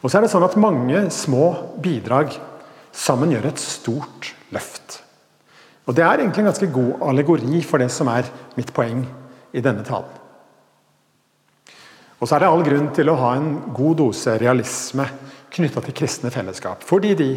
Og 0.00 0.08
så 0.08 0.18
er 0.18 0.24
det 0.24 0.32
sånn 0.32 0.46
at 0.46 0.58
mange 0.60 1.06
små 1.14 1.50
bidrag 1.82 2.36
sammen 2.92 3.32
gjør 3.34 3.50
et 3.50 3.60
stort 3.60 4.32
løft. 4.54 5.00
Og 5.88 5.96
Det 5.96 6.04
er 6.06 6.22
egentlig 6.22 6.44
en 6.44 6.52
ganske 6.52 6.70
god 6.70 7.02
allegori 7.10 7.62
for 7.66 7.82
det 7.82 7.90
som 7.90 8.08
er 8.12 8.28
mitt 8.56 8.70
poeng 8.74 9.02
i 9.52 9.60
denne 9.64 9.82
talen. 9.84 10.21
Og 12.22 12.28
så 12.28 12.36
er 12.36 12.44
det 12.44 12.50
all 12.52 12.62
grunn 12.62 12.88
til 12.94 13.10
å 13.10 13.18
ha 13.18 13.32
en 13.34 13.48
god 13.74 13.98
dose 13.98 14.36
realisme 14.38 15.08
knytta 15.52 15.82
til 15.82 15.96
kristne 15.98 16.30
fellesskap, 16.32 16.84
fordi 16.86 17.16
de 17.18 17.30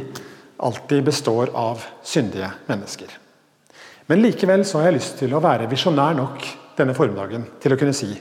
alltid 0.61 1.01
består 1.07 1.49
av 1.57 1.81
syndige 2.05 2.51
mennesker. 2.69 3.09
Men 4.05 4.21
likevel 4.21 4.61
så 4.67 4.79
har 4.79 4.91
jeg 4.91 4.99
lyst 4.99 5.17
til 5.19 5.33
å 5.33 5.41
være 5.43 5.67
visjonær 5.71 6.13
nok 6.19 6.45
denne 6.77 6.93
formiddagen 6.95 7.47
til 7.63 7.73
å 7.73 7.79
kunne 7.81 7.97
si 7.97 8.11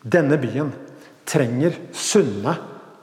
denne 0.00 0.38
byen 0.38 0.70
trenger 1.26 1.76
sunne 1.90 2.54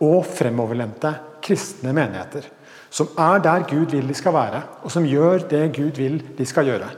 og 0.02 0.24
fremoverlente 0.32 1.12
kristne 1.44 1.92
menigheter 1.98 2.48
som 2.92 3.12
er 3.20 3.40
der 3.40 3.64
Gud 3.70 3.94
vil 3.96 4.08
de 4.08 4.16
skal 4.16 4.36
være, 4.36 4.62
og 4.84 4.92
som 4.92 5.08
gjør 5.08 5.46
det 5.50 5.64
Gud 5.76 5.96
vil 5.96 6.20
de 6.38 6.46
skal 6.48 6.68
gjøre. 6.68 6.90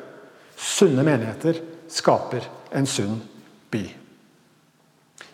Sunne 0.58 1.06
menigheter 1.06 1.60
skaper 1.92 2.48
en 2.74 2.90
sunn 2.90 3.20
by. 3.72 4.03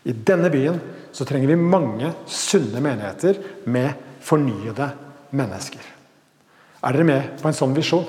I 0.10 0.16
denne 0.26 0.50
byen 0.50 0.80
så 1.14 1.26
trenger 1.28 1.52
vi 1.52 1.60
mange 1.60 2.12
sunne 2.26 2.82
menigheter 2.82 3.38
med 3.70 3.94
fornyede 4.26 4.90
mennesker. 5.38 5.84
Er 6.80 6.96
dere 6.96 7.08
med 7.08 7.36
på 7.42 7.50
en 7.50 7.58
sånn 7.58 7.76
visjon? 7.76 8.08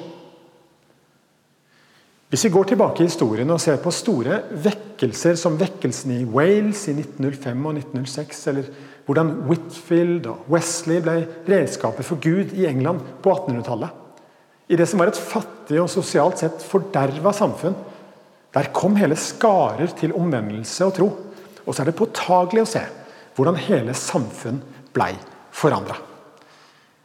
Hvis 2.31 2.45
vi 2.47 2.53
går 2.55 2.69
tilbake 2.71 3.03
i 3.03 3.09
historien 3.09 3.51
og 3.51 3.59
ser 3.59 3.81
på 3.83 3.91
store 3.91 4.45
vekkelser 4.63 5.35
som 5.39 5.57
vekkelsen 5.59 6.13
i 6.15 6.27
Wales 6.31 6.85
i 6.87 6.95
1905 6.95 7.65
og 7.67 7.81
1906, 7.81 8.43
eller 8.53 8.69
hvordan 9.09 9.33
Whitfield 9.49 10.29
og 10.31 10.53
Wesley 10.55 11.01
ble 11.03 11.17
redskaper 11.51 12.07
for 12.07 12.23
Gud 12.23 12.55
i 12.55 12.69
England 12.71 13.03
på 13.25 13.33
1800-tallet. 13.35 13.97
I 14.71 14.79
det 14.79 14.87
som 14.87 15.03
var 15.03 15.11
et 15.11 15.19
fattig 15.19 15.81
og 15.83 15.91
sosialt 15.91 16.39
sett 16.39 16.63
forderva 16.63 17.33
samfunn. 17.35 17.75
Der 18.55 18.71
kom 18.75 18.95
hele 18.99 19.19
skarer 19.19 19.91
til 19.99 20.15
omvendelse 20.15 20.87
og 20.87 20.95
tro. 20.95 21.09
Og 21.71 21.75
så 21.75 21.85
er 21.85 21.93
det 21.93 21.99
påtagelig 22.01 22.65
å 22.65 22.71
se 22.73 22.83
hvordan 23.37 23.59
hele 23.63 23.95
samfunn 23.95 24.59
blei 24.91 25.13
forandra. 25.55 25.95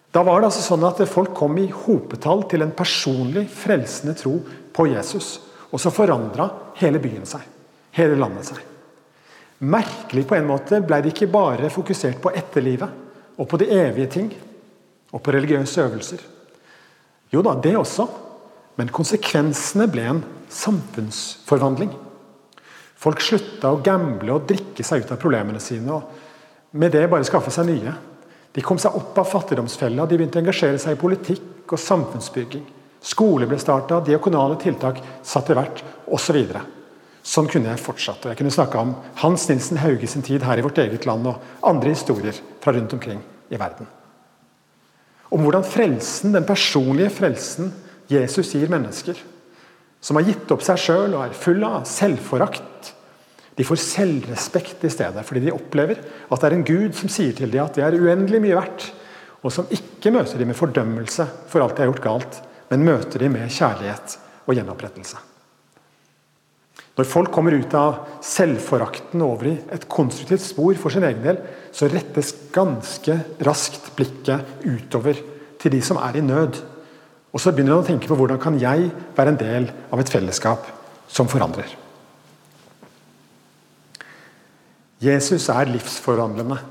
Da 0.09 0.23
var 0.25 0.39
det 0.39 0.47
altså 0.49 0.63
sånn 0.63 0.85
at 0.87 1.03
folk 1.11 1.35
kom 1.37 1.57
i 1.61 1.67
hopetall 1.69 2.45
til 2.49 2.65
en 2.65 2.73
personlig, 2.73 3.45
frelsende 3.51 4.15
tro 4.17 4.39
på 4.73 4.87
Jesus. 4.89 5.35
Og 5.69 5.81
så 5.81 5.91
forandra 5.93 6.47
hele 6.79 7.01
byen 7.03 7.27
seg. 7.29 7.43
Hele 7.93 8.17
landet 8.17 8.49
seg. 8.49 8.61
Merkelig 9.69 10.25
på 10.27 10.37
en 10.37 10.47
måte 10.49 10.81
ble 10.83 11.01
det 11.03 11.13
ikke 11.13 11.29
bare 11.31 11.69
fokusert 11.71 12.17
på 12.23 12.31
etterlivet 12.35 13.37
og 13.37 13.49
på 13.51 13.59
de 13.61 13.69
evige 13.75 14.09
ting 14.17 14.31
og 15.11 15.21
på 15.21 15.35
religiøse 15.35 15.83
øvelser. 15.83 16.23
Jo 17.31 17.43
da, 17.45 17.53
det 17.59 17.75
også. 17.77 18.07
Men 18.79 18.91
konsekvensene 18.91 19.87
ble 19.91 20.09
en 20.09 20.23
samfunnsforvandling. 20.51 21.93
Folk 22.95 23.21
slutta 23.21 23.73
å 23.73 23.81
gamble 23.83 24.33
og 24.33 24.45
drikke 24.49 24.83
seg 24.85 25.03
ut 25.03 25.11
av 25.11 25.19
problemene 25.21 25.59
sine, 25.63 25.97
og 25.97 26.75
med 26.79 26.93
det 26.95 27.05
bare 27.11 27.27
skaffe 27.27 27.51
seg 27.53 27.67
nye. 27.69 27.93
De 28.55 28.63
kom 28.63 28.79
seg 28.79 28.95
opp 28.95 29.17
av 29.19 29.27
fattigdomsfella, 29.27 30.07
de 30.07 30.17
begynte 30.17 30.39
å 30.39 30.43
engasjere 30.43 30.79
seg 30.79 30.95
i 30.95 30.99
politikk 30.99 31.73
og 31.75 31.81
samfunnsbygging. 31.81 32.63
Skole 33.05 33.47
ble 33.49 33.59
starta, 33.61 33.99
diakonale 34.01 34.57
tiltak 34.61 35.01
satt 35.23 35.51
i 35.51 35.57
verk 35.57 35.83
osv. 36.07 36.39
Så 37.25 37.39
sånn 37.39 37.49
kunne 37.49 37.71
jeg 37.71 37.81
fortsatt. 37.81 38.25
og 38.25 38.31
Jeg 38.31 38.39
kunne 38.39 38.53
snakka 38.53 38.81
om 38.81 38.95
Hans 39.21 39.47
Nilsen 39.49 39.81
Hauge 39.81 40.07
sin 40.07 40.25
tid 40.25 40.45
her 40.45 40.61
i 40.61 40.65
vårt 40.65 40.79
eget 40.81 41.07
land 41.09 41.27
og 41.29 41.41
andre 41.65 41.93
historier 41.93 42.37
fra 42.61 42.73
rundt 42.73 42.93
omkring 42.93 43.21
i 43.49 43.59
verden. 43.59 43.89
Om 45.33 45.41
hvordan 45.41 45.65
frelsen, 45.67 46.35
den 46.35 46.45
personlige 46.45 47.11
frelsen 47.13 47.73
Jesus 48.09 48.53
gir 48.53 48.69
mennesker, 48.69 49.17
som 50.05 50.19
har 50.19 50.27
gitt 50.27 50.51
opp 50.53 50.61
seg 50.65 50.77
sjøl 50.77 51.15
og 51.15 51.23
er 51.23 51.37
full 51.37 51.63
av 51.65 51.87
selvforakt, 51.89 52.91
de 53.55 53.63
får 53.63 53.79
selvrespekt 53.79 54.83
i 54.83 54.91
stedet, 54.91 55.23
fordi 55.25 55.45
de 55.45 55.53
opplever 55.55 56.01
at 56.03 56.41
det 56.41 56.49
er 56.49 56.55
en 56.57 56.67
Gud 56.67 56.97
som 56.97 57.11
sier 57.11 57.35
til 57.37 57.53
dem 57.53 57.63
at 57.63 57.77
de 57.77 57.85
er 57.85 57.95
uendelig 57.95 58.41
mye 58.43 58.57
verdt, 58.57 58.89
og 59.45 59.53
som 59.53 59.69
ikke 59.73 60.11
møter 60.13 60.41
dem 60.41 60.51
med 60.51 60.59
fordømmelse 60.59 61.25
for 61.49 61.63
alt 61.63 61.77
de 61.77 61.85
har 61.85 61.91
gjort 61.93 62.03
galt, 62.03 62.41
men 62.69 62.85
møter 62.85 63.23
dem 63.23 63.37
med 63.37 63.53
kjærlighet 63.53 64.17
og 64.45 64.57
gjenopprettelse. 64.57 65.21
Når 66.95 67.07
folk 67.11 67.31
kommer 67.35 67.55
ut 67.55 67.73
av 67.75 68.19
selvforakten 68.23 69.23
over 69.23 69.49
i 69.49 69.55
et 69.75 69.87
konstruktivt 69.91 70.43
spor 70.43 70.77
for 70.79 70.93
sin 70.93 71.03
egen 71.07 71.23
del, 71.25 71.41
så 71.75 71.89
rettes 71.91 72.31
ganske 72.55 73.17
raskt 73.43 73.89
blikket 73.97 74.63
utover 74.63 75.19
til 75.59 75.75
de 75.75 75.81
som 75.83 75.99
er 75.99 76.19
i 76.19 76.23
nød. 76.23 76.61
Og 77.35 77.41
så 77.43 77.51
begynner 77.51 77.75
han 77.75 77.83
å 77.83 77.87
tenke 77.87 78.07
på 78.07 78.15
hvordan 78.15 78.39
kan 78.39 78.55
jeg 78.61 78.87
være 79.17 79.33
en 79.33 79.39
del 79.41 79.65
av 79.91 79.99
et 79.99 80.11
fellesskap 80.11 80.69
som 81.11 81.27
forandrer. 81.27 81.67
Jesus 85.03 85.49
er 85.51 85.67
livsforvandlende. 85.67 86.61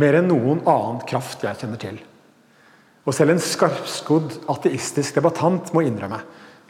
Mer 0.00 0.16
enn 0.18 0.30
noen 0.30 0.62
annen 0.64 1.02
kraft 1.06 1.44
jeg 1.44 1.60
kjenner 1.60 1.80
til. 1.82 1.98
Og 3.04 3.12
selv 3.12 3.34
en 3.34 3.42
skarpskodd 3.42 4.38
ateistisk 4.50 5.20
debattant 5.20 5.68
må 5.76 5.84
innrømme 5.84 6.22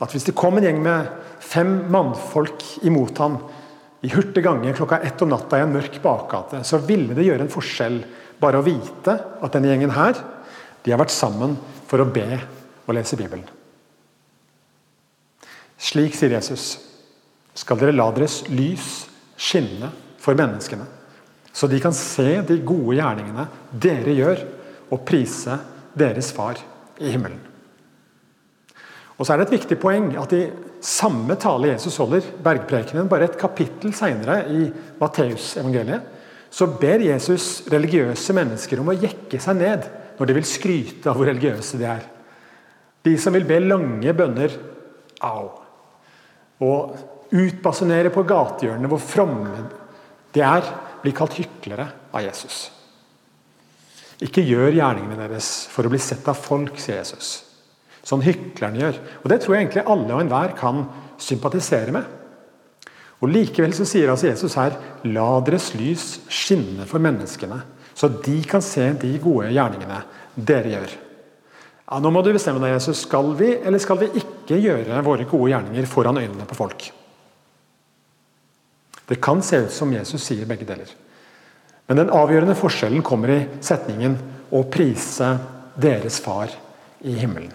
at 0.02 0.10
hvis 0.10 0.26
det 0.26 0.34
kom 0.34 0.58
en 0.58 0.66
gjeng 0.66 0.80
med 0.82 1.06
fem 1.38 1.70
mannfolk 1.94 2.64
imot 2.82 3.22
ham 3.22 3.38
i 4.04 4.10
hurtig 4.12 4.42
gange 4.44 4.74
klokka 4.74 4.98
ett 5.06 5.22
om 5.22 5.30
natta 5.30 5.60
i 5.60 5.62
en 5.64 5.72
mørk 5.72 6.00
bakgate, 6.02 6.64
så 6.66 6.82
ville 6.82 7.14
det 7.14 7.28
gjøre 7.28 7.46
en 7.46 7.54
forskjell 7.54 8.02
bare 8.42 8.58
å 8.58 8.66
vite 8.66 9.14
at 9.14 9.54
denne 9.54 9.70
gjengen 9.70 9.94
her 9.94 10.18
de 10.82 10.92
har 10.92 11.00
vært 11.00 11.14
sammen 11.14 11.54
for 11.86 12.02
å 12.02 12.10
be 12.10 12.26
og 12.84 12.94
lese 12.96 13.18
Bibelen. 13.18 13.46
Slik, 15.78 16.14
sier 16.16 16.36
Jesus, 16.36 16.78
skal 17.54 17.78
dere 17.80 17.94
la 17.94 18.06
deres 18.14 18.42
lys 18.50 19.04
skinne 19.36 19.90
for 20.22 20.36
menneskene 20.38 20.86
så 21.54 21.66
de 21.70 21.78
kan 21.80 21.94
se 21.94 22.40
de 22.48 22.58
gode 22.66 22.96
gjerningene 22.98 23.46
dere 23.70 24.14
gjør, 24.18 24.44
og 24.92 25.02
prise 25.06 25.54
deres 25.96 26.28
far 26.34 26.58
i 27.00 27.12
himmelen. 27.14 27.38
Og 29.14 29.24
så 29.24 29.32
er 29.32 29.40
det 29.40 29.46
et 29.46 29.54
viktig 29.56 29.78
poeng 29.80 30.10
at 30.20 30.34
i 30.34 30.42
samme 30.84 31.36
tale 31.40 31.70
Jesus 31.70 31.96
holder, 32.02 32.26
bergprekenen, 32.44 33.08
bare 33.10 33.30
et 33.30 33.38
kapittel 33.38 33.94
senere 33.96 34.42
i 34.50 34.66
Matteusevangeliet, 35.00 36.10
så 36.50 36.68
ber 36.78 37.06
Jesus 37.06 37.64
religiøse 37.70 38.34
mennesker 38.36 38.82
om 38.82 38.90
å 38.92 38.98
jekke 38.98 39.40
seg 39.42 39.58
ned 39.58 39.86
når 40.18 40.30
de 40.30 40.36
vil 40.36 40.46
skryte 40.46 41.10
av 41.10 41.18
hvor 41.18 41.30
religiøse 41.30 41.78
de 41.80 41.88
er. 41.90 42.04
De 43.04 43.16
som 43.20 43.34
vil 43.36 43.46
be 43.48 43.60
lange 43.60 44.14
bønner 44.16 44.54
au, 45.24 45.50
og 46.64 47.34
utbasunere 47.34 48.12
på 48.14 48.24
gatehjørnene 48.28 48.88
hvor 48.90 49.02
fromme 49.02 49.64
de 50.34 50.42
er, 50.44 50.68
blir 51.02 51.14
kalt 51.16 51.36
hyklere 51.36 51.86
av 52.14 52.24
Jesus. 52.24 52.68
Ikke 54.24 54.44
gjør 54.46 54.72
gjerningene 54.76 55.26
deres 55.26 55.66
for 55.72 55.84
å 55.84 55.92
bli 55.92 56.00
sett 56.00 56.26
av 56.30 56.38
folk, 56.38 56.78
sier 56.80 57.00
Jesus. 57.02 57.42
Sånn 58.04 58.22
hyklerne 58.24 58.80
gjør. 58.80 59.00
Og 59.22 59.30
Det 59.32 59.40
tror 59.42 59.54
jeg 59.54 59.64
egentlig 59.64 59.86
alle 59.90 60.12
og 60.12 60.22
enhver 60.22 60.54
kan 60.58 60.84
sympatisere 61.20 61.94
med. 61.94 62.04
Og 63.22 63.30
Likevel 63.32 63.72
så 63.76 63.86
sier 63.88 64.10
altså 64.12 64.28
Jesus 64.28 64.56
her 64.58 64.76
la 65.08 65.28
deres 65.44 65.70
lys 65.78 66.06
skinne 66.28 66.84
for 66.88 67.02
menneskene, 67.02 67.62
så 67.94 68.10
de 68.10 68.36
kan 68.48 68.62
se 68.64 68.90
de 69.00 69.14
gode 69.22 69.52
gjerningene 69.54 70.02
dere 70.36 70.72
gjør. 70.74 70.94
Ja, 71.84 72.00
Nå 72.00 72.10
må 72.10 72.22
du 72.24 72.32
bestemme 72.32 72.62
deg, 72.62 72.74
Jesus. 72.78 73.04
Skal 73.04 73.34
vi 73.36 73.50
eller 73.60 73.82
skal 73.82 74.00
vi 74.00 74.12
ikke 74.20 74.56
gjøre 74.60 75.02
våre 75.04 75.26
gode 75.28 75.50
gjerninger 75.52 75.88
foran 75.88 76.20
øynene 76.22 76.46
på 76.48 76.56
folk? 76.56 76.86
Det 79.04 79.20
kan 79.20 79.42
se 79.44 79.60
ut 79.66 79.72
som 79.72 79.92
Jesus 79.92 80.24
sier 80.24 80.48
begge 80.48 80.64
deler. 80.68 80.88
Men 81.88 82.00
den 82.00 82.12
avgjørende 82.16 82.56
forskjellen 82.56 83.04
kommer 83.04 83.34
i 83.34 83.42
setningen 83.60 84.16
'å 84.50 84.62
prise 84.70 85.38
deres 85.76 86.20
far 86.20 86.48
i 87.04 87.12
himmelen'. 87.12 87.52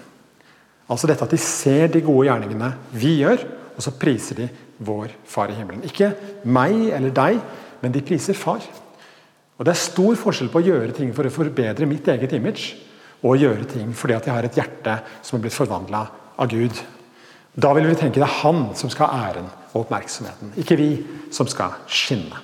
Altså 0.89 1.07
dette 1.07 1.23
at 1.23 1.31
de 1.31 1.37
ser 1.37 1.87
de 1.87 2.01
gode 2.01 2.27
gjerningene 2.27 2.73
vi 2.93 3.19
gjør, 3.23 3.45
og 3.75 3.81
så 3.81 3.91
priser 3.91 4.35
de 4.35 4.49
vår 4.79 5.09
far 5.25 5.49
i 5.49 5.55
himmelen. 5.55 5.83
Ikke 5.83 6.13
meg 6.45 6.89
eller 6.93 7.09
deg, 7.09 7.41
men 7.81 7.91
de 7.91 8.01
priser 8.01 8.33
far. 8.33 8.61
Og 9.57 9.65
Det 9.65 9.71
er 9.71 9.73
stor 9.73 10.15
forskjell 10.15 10.49
på 10.49 10.61
å 10.61 10.65
gjøre 10.65 10.95
ting 10.95 11.13
for 11.13 11.23
å 11.23 11.29
forbedre 11.29 11.85
mitt 11.85 12.07
eget 12.07 12.31
image, 12.33 12.75
og 13.23 13.39
gjøre 13.39 13.67
ting 13.67 13.91
fordi 13.95 14.15
at 14.15 14.27
jeg 14.27 14.35
har 14.35 14.47
et 14.47 14.59
hjerte 14.59 14.95
som 15.21 15.37
er 15.37 15.43
blitt 15.43 15.57
forvandla 15.57 16.03
av 16.39 16.51
Gud. 16.51 16.77
Da 17.59 17.73
vil 17.75 17.89
vi 17.89 17.97
tenke 17.99 18.21
det 18.21 18.27
er 18.27 18.39
han 18.43 18.69
som 18.77 18.91
skal 18.91 19.09
ha 19.09 19.29
æren 19.29 19.49
og 19.73 19.83
oppmerksomheten, 19.83 20.53
ikke 20.57 20.77
vi 20.79 20.89
som 21.35 21.49
skal 21.49 21.75
skinne. 21.87 22.39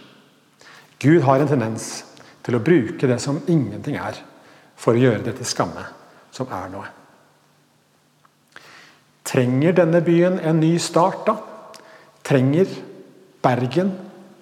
Gud 1.01 1.23
har 1.25 1.41
en 1.41 1.49
tendens 1.49 2.03
til 2.45 2.57
å 2.57 2.63
bruke 2.63 3.07
det 3.07 3.17
som 3.21 3.41
ingenting 3.47 3.97
er, 3.97 4.17
for 4.75 4.93
å 4.93 5.01
gjøre 5.01 5.23
det 5.25 5.37
til 5.39 5.47
skamme 5.47 5.85
som 6.35 6.51
er 6.51 6.69
noe. 6.73 6.89
Trenger 9.25 9.73
denne 9.79 10.01
byen 10.05 10.37
en 10.43 10.59
ny 10.61 10.75
start, 10.81 11.25
da? 11.25 11.37
Trenger 12.25 12.69
Bergen 13.45 13.93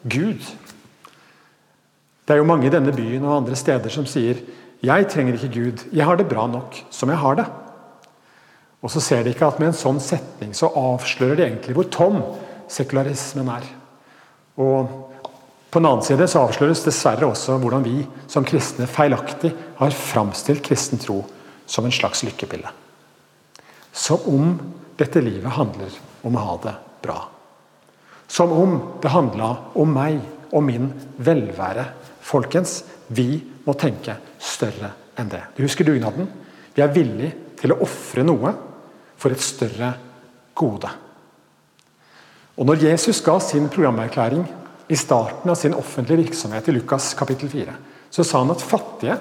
Gud? 0.03 0.41
Det 2.23 2.35
er 2.35 2.39
jo 2.39 2.47
mange 2.47 2.67
i 2.67 2.73
denne 2.73 2.93
byen 2.95 3.23
og 3.27 3.37
andre 3.41 3.55
steder 3.59 3.91
som 3.93 4.07
sier 4.09 4.39
jeg 4.83 5.07
trenger 5.11 5.37
ikke 5.37 5.53
Gud, 5.53 5.85
jeg 5.95 6.05
har 6.07 6.19
det 6.19 6.27
bra 6.27 6.43
nok 6.51 6.75
som 6.91 7.11
jeg 7.11 7.21
har 7.21 7.37
det. 7.39 7.45
Og 8.83 8.91
så 8.91 8.99
ser 8.99 9.23
de 9.23 9.31
ikke 9.31 9.47
at 9.47 9.61
med 9.61 9.71
en 9.71 9.79
sånn 9.79 10.01
setning 10.03 10.51
så 10.57 10.67
avslører 10.75 11.39
de 11.39 11.45
egentlig 11.45 11.75
hvor 11.77 11.87
tom 11.87 12.19
sekularismen 12.71 13.47
er. 13.53 13.67
Og 14.59 14.91
på 15.71 15.79
den 15.79 15.87
annen 15.89 16.05
side 16.05 16.27
så 16.29 16.43
avsløres 16.43 16.83
dessverre 16.85 17.29
også 17.31 17.55
hvordan 17.61 17.85
vi 17.87 18.03
som 18.29 18.45
kristne 18.45 18.85
feilaktig 18.91 19.53
har 19.79 19.95
framstilt 19.95 20.61
kristen 20.67 21.01
tro 21.01 21.21
som 21.65 21.87
en 21.87 21.95
slags 21.95 22.25
lykkepille. 22.27 22.69
Som 23.93 24.27
om 24.29 24.51
dette 24.99 25.23
livet 25.23 25.55
handler 25.55 25.95
om 26.27 26.35
å 26.35 26.43
ha 26.43 26.59
det 26.67 26.75
bra. 27.05 27.17
Som 28.27 28.51
om 28.51 28.75
det 29.01 29.13
handla 29.15 29.49
om 29.79 29.95
meg 29.95 30.19
og 30.51 30.67
min 30.67 30.91
velvære. 31.23 31.87
Folkens, 32.23 32.81
vi 33.07 33.41
må 33.65 33.75
tenke 33.79 34.17
større 34.41 34.91
enn 35.19 35.31
det. 35.31 35.41
Du 35.55 35.63
husker 35.63 35.87
dugnaden? 35.87 36.27
Vi 36.73 36.81
er 36.83 36.93
villige 36.93 37.33
til 37.59 37.73
å 37.73 37.79
ofre 37.85 38.25
noe 38.25 38.53
for 39.19 39.33
et 39.33 39.43
større 39.43 39.93
gode. 40.57 40.89
Og 42.57 42.67
Når 42.67 42.83
Jesus 42.85 43.21
ga 43.25 43.39
sin 43.41 43.69
programerklæring 43.69 44.43
i 44.89 44.97
starten 44.99 45.49
av 45.49 45.57
sin 45.57 45.73
offentlige 45.73 46.27
virksomhet 46.27 46.67
i 46.69 46.75
Lukas 46.75 47.13
kapittel 47.17 47.49
4, 47.49 47.73
så 48.13 48.23
sa 48.23 48.43
han 48.43 48.53
at 48.53 48.61
fattige 48.61 49.15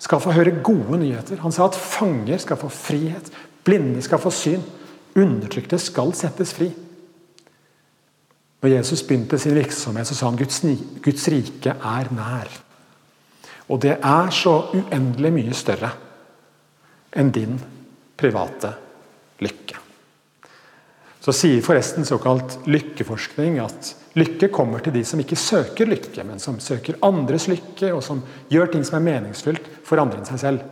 skal 0.00 0.22
få 0.22 0.32
høre 0.32 0.62
gode 0.64 0.98
nyheter. 1.02 1.42
Han 1.42 1.52
sa 1.52 1.66
at 1.68 1.76
fanger 1.76 2.40
skal 2.40 2.56
få 2.58 2.70
frihet, 2.72 3.28
blinde 3.64 4.02
skal 4.02 4.22
få 4.22 4.32
syn, 4.34 4.62
undertrykte 5.18 5.78
skal 5.78 6.14
settes 6.16 6.54
fri. 6.56 6.70
Når 8.62 8.76
Jesus 8.76 9.02
begynte 9.02 9.38
sin 9.42 9.56
virksomhet, 9.58 10.06
så 10.06 10.16
sa 10.16 10.30
han 10.30 10.38
Guds, 10.38 10.62
Guds 11.02 11.28
rike 11.28 11.74
er 11.76 12.10
nær. 12.14 12.50
Og 13.72 13.80
det 13.80 13.96
er 13.96 14.34
så 14.36 14.56
uendelig 14.76 15.32
mye 15.32 15.56
større 15.56 15.92
enn 17.16 17.32
din 17.32 17.56
private 18.20 18.74
lykke. 19.42 19.78
Så 21.22 21.32
sier 21.36 21.62
forresten 21.62 22.04
såkalt 22.04 22.58
lykkeforskning 22.66 23.60
at 23.62 23.92
lykke 24.18 24.48
kommer 24.52 24.82
til 24.82 24.96
de 24.96 25.04
som 25.06 25.20
ikke 25.22 25.38
søker 25.38 25.88
lykke, 25.88 26.24
men 26.26 26.42
som 26.42 26.58
søker 26.60 26.98
andres 27.06 27.46
lykke, 27.48 27.92
og 27.94 28.02
som 28.04 28.24
gjør 28.50 28.72
ting 28.72 28.84
som 28.84 28.98
er 28.98 29.06
meningsfullt 29.06 29.68
for 29.86 30.02
andre 30.02 30.20
enn 30.20 30.28
seg 30.28 30.42
selv. 30.42 30.66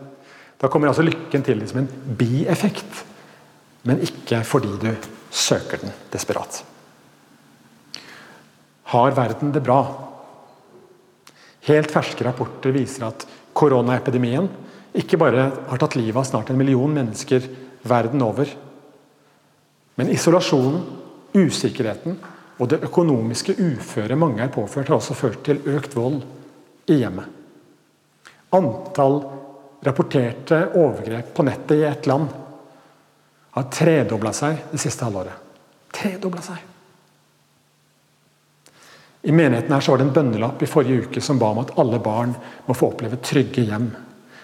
Da 0.61 0.69
kommer 0.69 0.91
altså 0.91 1.05
lykken 1.07 1.45
til 1.47 1.63
som 1.69 1.81
en 1.81 1.89
bieffekt, 2.19 3.05
men 3.87 4.03
ikke 4.05 4.43
fordi 4.45 4.75
du 4.83 4.91
søker 5.31 5.81
den 5.81 5.95
desperat. 6.13 6.61
Har 8.91 9.15
verden 9.15 9.55
det 9.55 9.63
bra? 9.63 9.79
Helt 11.67 11.91
ferske 11.93 12.25
rapporter 12.25 12.73
viser 12.73 13.05
at 13.09 13.25
koronaepidemien 13.57 14.47
ikke 14.97 15.19
bare 15.21 15.49
har 15.69 15.81
tatt 15.81 15.95
livet 15.99 16.19
av 16.19 16.27
snart 16.27 16.49
en 16.51 16.59
million 16.59 16.91
mennesker 16.93 17.45
verden 17.87 18.23
over. 18.25 18.49
Men 19.99 20.09
isolasjonen, 20.11 20.81
usikkerheten 21.37 22.17
og 22.61 22.69
det 22.71 22.81
økonomiske 22.85 23.55
uføret 23.57 24.19
mange 24.19 24.43
er 24.43 24.51
påført, 24.53 24.89
har 24.89 24.97
også 24.97 25.17
ført 25.17 25.43
til 25.45 25.61
økt 25.71 25.95
vold 25.95 26.19
i 26.91 26.99
hjemmet. 27.01 27.29
Antall 28.51 29.21
rapporterte 29.85 30.65
overgrep 30.77 31.31
på 31.37 31.45
nettet 31.47 31.77
i 31.79 31.87
ett 31.87 32.09
land 32.09 32.27
har 33.55 33.71
tredobla 33.73 34.33
seg 34.35 34.67
det 34.71 34.81
siste 34.81 35.07
halvåret. 35.07 35.35
Tredobla 35.95 36.43
seg! 36.45 36.70
I 39.21 39.31
menigheten 39.31 39.73
her 39.73 39.81
så 39.81 39.93
var 39.93 40.01
det 40.01 40.07
en 40.07 40.15
bønnelapp 40.15 40.63
i 40.63 40.69
forrige 40.69 41.05
uke 41.05 41.21
som 41.21 41.39
ba 41.39 41.51
om 41.53 41.61
at 41.61 41.75
alle 41.81 41.99
barn 42.01 42.33
må 42.65 42.73
få 42.77 42.89
oppleve 42.89 43.21
trygge 43.21 43.67
hjem. 43.67 43.91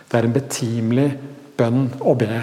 Det 0.08 0.20
er 0.20 0.28
en 0.28 0.36
betimelig 0.36 1.08
bønn 1.58 1.88
å 2.06 2.14
be 2.18 2.42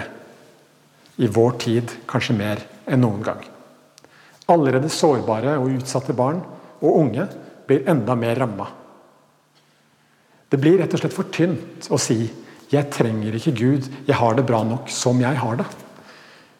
i 1.15 1.29
vår 1.31 1.55
tid, 1.63 1.93
kanskje 2.09 2.35
mer 2.35 2.63
enn 2.91 3.05
noen 3.05 3.23
gang. 3.23 3.45
Allerede 4.51 4.91
sårbare 4.91 5.55
og 5.61 5.77
utsatte 5.77 6.13
barn 6.17 6.41
og 6.81 6.99
unge 7.05 7.29
blir 7.65 7.87
enda 7.89 8.17
mer 8.19 8.35
ramma. 8.43 8.67
Det 10.51 10.59
blir 10.61 10.77
rett 10.81 10.93
og 10.93 11.01
slett 11.01 11.15
for 11.15 11.31
tynt 11.31 11.87
å 11.89 11.97
si 11.97 12.29
'jeg 12.69 12.91
trenger 12.91 13.35
ikke 13.35 13.55
Gud, 13.55 13.89
jeg 14.07 14.15
har 14.15 14.35
det 14.35 14.45
bra 14.45 14.63
nok 14.63 14.89
som 14.89 15.19
jeg 15.21 15.35
har 15.37 15.55
det'. 15.55 15.84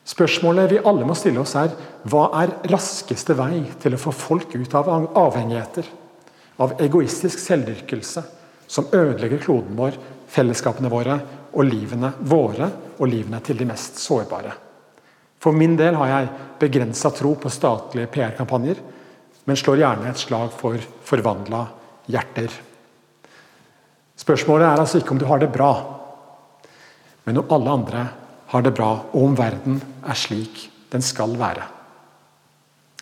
Spørsmålet 0.06 0.70
vi 0.70 0.82
alle 0.86 1.06
må 1.08 1.16
stille 1.18 1.42
oss 1.42 1.56
er 1.58 1.72
hva 2.06 2.28
er 2.44 2.54
raskeste 2.70 3.34
vei 3.38 3.64
til 3.82 3.96
å 3.96 4.02
få 4.02 4.14
folk 4.14 4.54
ut 4.54 4.76
av 4.78 4.92
avhengigheter? 5.18 5.88
Av 6.62 6.76
egoistisk 6.80 7.42
selvdyrkelse 7.42 8.22
som 8.68 8.92
ødelegger 8.94 9.42
kloden 9.42 9.74
vår, 9.78 9.98
fellesskapene 10.30 10.92
våre 10.94 11.18
og 11.56 11.66
livene 11.66 12.12
våre 12.22 12.70
og 13.00 13.10
livene 13.10 13.42
til 13.46 13.58
de 13.58 13.68
mest 13.70 13.98
sårbare. 14.02 14.54
For 15.42 15.56
min 15.58 15.76
del 15.78 15.98
har 15.98 16.12
jeg 16.12 16.30
begrensa 16.62 17.12
tro 17.14 17.34
på 17.38 17.52
statlige 17.54 18.10
PR-kampanjer, 18.14 18.80
men 19.46 19.60
slår 19.60 19.82
gjerne 19.82 20.10
et 20.10 20.22
slag 20.22 20.54
for 20.58 20.82
forvandla 21.06 21.64
hjerter. 22.10 22.54
Spørsmålet 24.18 24.68
er 24.70 24.82
altså 24.82 25.02
ikke 25.02 25.14
om 25.14 25.22
du 25.22 25.28
har 25.30 25.42
det 25.42 25.52
bra, 25.54 25.72
men 27.26 27.42
om 27.42 27.52
alle 27.58 27.74
andre 27.74 28.06
har 28.56 28.62
det 28.64 28.72
bra, 28.72 28.92
og 29.12 29.24
om 29.24 29.34
verden 29.36 29.82
er 30.08 30.16
slik 30.16 30.70
den 30.94 31.04
skal 31.04 31.34
være. 31.36 31.64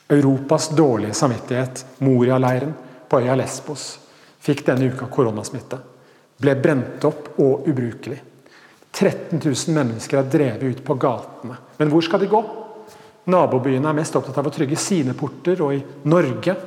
Europas 0.10 0.72
dårlige 0.74 1.14
samvittighet, 1.14 1.86
Moria-leiren 2.02 2.74
på 3.10 3.20
øya 3.22 3.36
Lesbos, 3.38 3.84
fikk 4.42 4.64
denne 4.66 4.90
uka 4.90 5.06
koronasmitte. 5.14 5.78
Ble 6.42 6.56
brent 6.58 7.06
opp 7.06 7.36
og 7.38 7.68
ubrukelig. 7.70 8.18
13 8.94 9.38
000 9.38 9.76
mennesker 9.78 10.20
er 10.20 10.32
drevet 10.34 10.64
ut 10.64 10.82
på 10.86 10.98
gatene. 11.02 11.60
Men 11.78 11.94
hvor 11.94 12.02
skal 12.06 12.22
de 12.22 12.32
gå? 12.34 12.42
Nabobyene 13.30 13.90
er 13.90 13.98
mest 13.98 14.18
opptatt 14.18 14.38
av 14.42 14.50
å 14.50 14.54
trygge 14.54 14.78
sine 14.78 15.14
porter, 15.18 15.62
og 15.62 15.78
i 15.78 16.10
Norge 16.10 16.58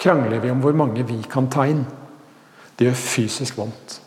krangler 0.00 0.40
vi 0.40 0.52
om 0.52 0.64
hvor 0.64 0.76
mange 0.76 1.04
vi 1.06 1.20
kan 1.28 1.48
ta 1.52 1.68
inn. 1.68 1.84
Det 2.74 2.88
gjør 2.88 2.98
fysisk 3.04 3.60
vondt. 3.60 4.00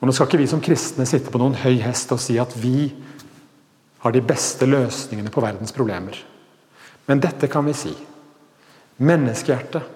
Og 0.00 0.08
Nå 0.08 0.12
skal 0.12 0.28
ikke 0.28 0.42
vi 0.42 0.48
som 0.50 0.62
kristne 0.62 1.06
sitte 1.08 1.32
på 1.32 1.40
noen 1.40 1.56
høy 1.62 1.78
hest 1.84 2.12
og 2.12 2.20
si 2.20 2.36
at 2.40 2.52
vi 2.60 2.90
har 4.04 4.12
de 4.12 4.22
beste 4.22 4.68
løsningene 4.68 5.32
på 5.32 5.42
verdens 5.42 5.72
problemer. 5.74 6.18
Men 7.08 7.22
dette 7.22 7.48
kan 7.50 7.64
vi 7.66 7.74
si. 7.76 7.94
Menneskehjertet 9.02 9.92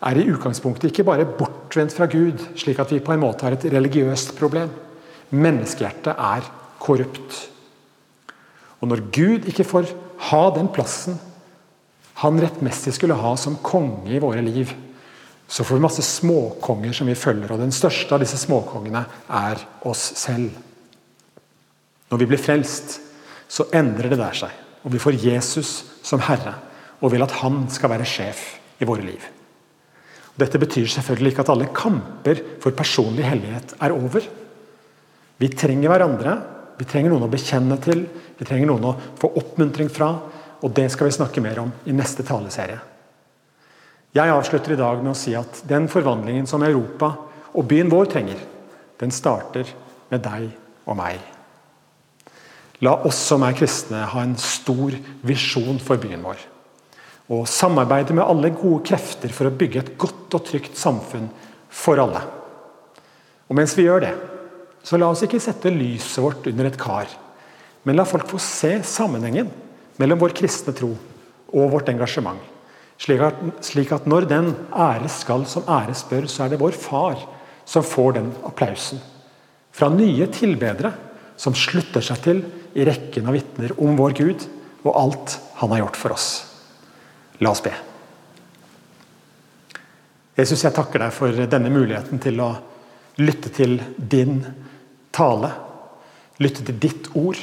er 0.00 0.16
i 0.16 0.28
utgangspunktet 0.32 0.90
ikke 0.90 1.04
bare 1.08 1.26
bortvendt 1.28 1.92
fra 1.92 2.08
Gud, 2.10 2.40
slik 2.56 2.80
at 2.80 2.92
vi 2.94 3.02
på 3.04 3.12
en 3.14 3.22
måte 3.22 3.44
har 3.44 3.56
et 3.56 3.66
religiøst 3.72 4.32
problem. 4.38 4.70
Menneskehjertet 5.30 6.14
er 6.14 6.46
korrupt. 6.80 7.34
Og 8.80 8.88
når 8.88 9.04
Gud 9.12 9.50
ikke 9.50 9.66
får 9.68 9.90
ha 10.30 10.44
den 10.56 10.70
plassen 10.72 11.18
han 12.20 12.40
rettmessig 12.40 12.92
skulle 12.96 13.16
ha 13.16 13.32
som 13.40 13.58
konge 13.64 14.10
i 14.12 14.20
våre 14.20 14.42
liv, 14.44 14.72
så 15.50 15.64
får 15.66 15.76
vi 15.76 15.82
masse 15.82 16.02
småkonger 16.06 16.92
som 16.94 17.08
vi 17.10 17.16
følger, 17.18 17.50
og 17.50 17.58
den 17.58 17.74
største 17.74 18.14
av 18.14 18.22
disse 18.22 18.38
småkongene 18.38 19.02
er 19.34 19.62
oss 19.90 20.04
selv. 20.20 20.52
Når 22.10 22.20
vi 22.22 22.28
blir 22.30 22.38
frelst, 22.38 23.00
så 23.50 23.66
endrer 23.74 24.12
det 24.12 24.20
der 24.20 24.36
seg, 24.38 24.52
og 24.86 24.94
vi 24.94 25.00
får 25.02 25.18
Jesus 25.18 25.72
som 26.06 26.22
herre, 26.22 26.54
og 27.02 27.10
vil 27.10 27.26
at 27.26 27.34
han 27.40 27.64
skal 27.72 27.90
være 27.90 28.06
sjef 28.06 28.44
i 28.78 28.86
våre 28.86 29.02
liv. 29.02 29.24
Dette 30.38 30.60
betyr 30.62 30.86
selvfølgelig 30.94 31.34
ikke 31.34 31.42
at 31.42 31.50
alle 31.56 31.68
kamper 31.74 32.44
for 32.62 32.76
personlig 32.78 33.26
hellighet 33.26 33.74
er 33.82 33.96
over. 33.96 34.28
Vi 35.42 35.50
trenger 35.50 35.90
hverandre, 35.90 36.36
vi 36.78 36.86
trenger 36.86 37.10
noen 37.10 37.26
å 37.26 37.32
bekjenne 37.32 37.80
til, 37.82 38.06
vi 38.38 38.46
trenger 38.46 38.70
noen 38.70 38.86
å 38.92 38.94
få 39.18 39.34
oppmuntring 39.42 39.90
fra, 39.90 40.12
og 40.62 40.78
det 40.78 40.86
skal 40.94 41.10
vi 41.10 41.18
snakke 41.18 41.42
mer 41.42 41.58
om 41.64 41.74
i 41.90 41.96
neste 41.96 42.22
taleserie. 42.22 42.78
Jeg 44.10 44.32
avslutter 44.34 44.74
i 44.74 44.78
dag 44.80 45.02
med 45.04 45.12
å 45.12 45.18
si 45.18 45.36
at 45.38 45.60
den 45.70 45.84
forvandlingen 45.90 46.48
som 46.50 46.64
Europa 46.66 47.12
og 47.54 47.66
byen 47.70 47.90
vår 47.92 48.08
trenger, 48.10 48.40
den 48.98 49.12
starter 49.14 49.70
med 50.10 50.24
deg 50.24 50.48
og 50.90 50.98
meg. 50.98 51.20
La 52.82 52.96
oss 53.06 53.20
som 53.28 53.44
er 53.46 53.54
kristne 53.54 54.02
ha 54.10 54.24
en 54.24 54.34
stor 54.40 54.96
visjon 55.26 55.78
for 55.84 56.00
byen 56.02 56.24
vår. 56.26 56.42
Og 57.30 57.46
samarbeide 57.46 58.16
med 58.16 58.26
alle 58.26 58.50
gode 58.50 58.82
krefter 58.90 59.30
for 59.36 59.46
å 59.46 59.54
bygge 59.54 59.84
et 59.84 59.94
godt 60.00 60.34
og 60.34 60.46
trygt 60.48 60.80
samfunn 60.80 61.30
for 61.70 62.02
alle. 62.02 62.24
Og 63.46 63.54
mens 63.58 63.76
vi 63.78 63.86
gjør 63.86 64.08
det, 64.08 64.14
så 64.82 64.98
la 64.98 65.12
oss 65.12 65.22
ikke 65.22 65.38
sette 65.42 65.70
lyset 65.70 66.18
vårt 66.24 66.50
under 66.50 66.66
et 66.66 66.80
kar. 66.80 67.06
Men 67.86 68.00
la 68.00 68.08
folk 68.08 68.26
få 68.26 68.42
se 68.42 68.80
sammenhengen 68.82 69.54
mellom 70.00 70.18
vår 70.18 70.34
kristne 70.40 70.74
tro 70.74 70.96
og 71.52 71.70
vårt 71.76 71.92
engasjement. 71.92 72.40
Slik 73.00 73.22
at, 73.24 73.38
slik 73.64 73.92
at 73.96 74.08
når 74.10 74.26
den 74.28 74.50
æres 74.76 75.22
skal 75.22 75.46
som 75.48 75.68
æres 75.70 76.02
bør, 76.08 76.26
så 76.28 76.44
er 76.44 76.52
det 76.52 76.60
vår 76.60 76.76
far 76.76 77.20
som 77.68 77.86
får 77.86 78.18
den 78.18 78.32
applausen. 78.44 79.00
Fra 79.72 79.88
nye 79.92 80.26
tilbedere 80.34 80.92
som 81.40 81.56
slutter 81.56 82.04
seg 82.04 82.20
til 82.24 82.42
i 82.76 82.84
rekken 82.84 83.28
av 83.30 83.36
vitner 83.38 83.72
om 83.80 83.96
vår 83.98 84.16
Gud 84.18 84.44
og 84.82 84.92
alt 84.96 85.38
han 85.60 85.72
har 85.72 85.84
gjort 85.84 86.00
for 86.00 86.16
oss. 86.16 86.28
La 87.40 87.54
oss 87.54 87.62
be. 87.64 87.72
Jesus, 90.36 90.62
jeg 90.64 90.74
takker 90.76 91.02
deg 91.02 91.12
for 91.14 91.46
denne 91.52 91.72
muligheten 91.72 92.20
til 92.22 92.40
å 92.44 92.52
lytte 93.20 93.52
til 93.52 93.78
din 93.96 94.42
tale. 95.12 95.50
Lytte 96.40 96.64
til 96.68 96.78
ditt 96.80 97.10
ord. 97.16 97.40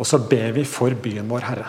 Og 0.00 0.08
så 0.08 0.20
ber 0.28 0.54
vi 0.56 0.64
for 0.68 0.94
byen 0.96 1.28
vår, 1.28 1.48
Herre. 1.48 1.68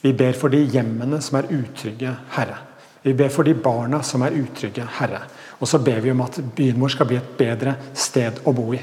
Vi 0.00 0.12
ber 0.16 0.32
for 0.32 0.52
de 0.52 0.62
hjemmene 0.64 1.20
som 1.22 1.38
er 1.40 1.50
utrygge, 1.52 2.14
Herre. 2.36 2.56
Vi 3.02 3.12
ber 3.16 3.32
for 3.32 3.48
de 3.48 3.54
barna 3.56 4.02
som 4.04 4.22
er 4.24 4.36
utrygge, 4.36 4.84
Herre. 4.98 5.22
Og 5.60 5.68
så 5.68 5.80
ber 5.84 6.00
vi 6.04 6.12
om 6.12 6.22
at 6.24 6.38
byen 6.56 6.80
vår 6.80 6.94
skal 6.94 7.08
bli 7.08 7.18
et 7.20 7.34
bedre 7.36 7.76
sted 7.96 8.40
å 8.48 8.54
bo 8.56 8.70
i. 8.76 8.80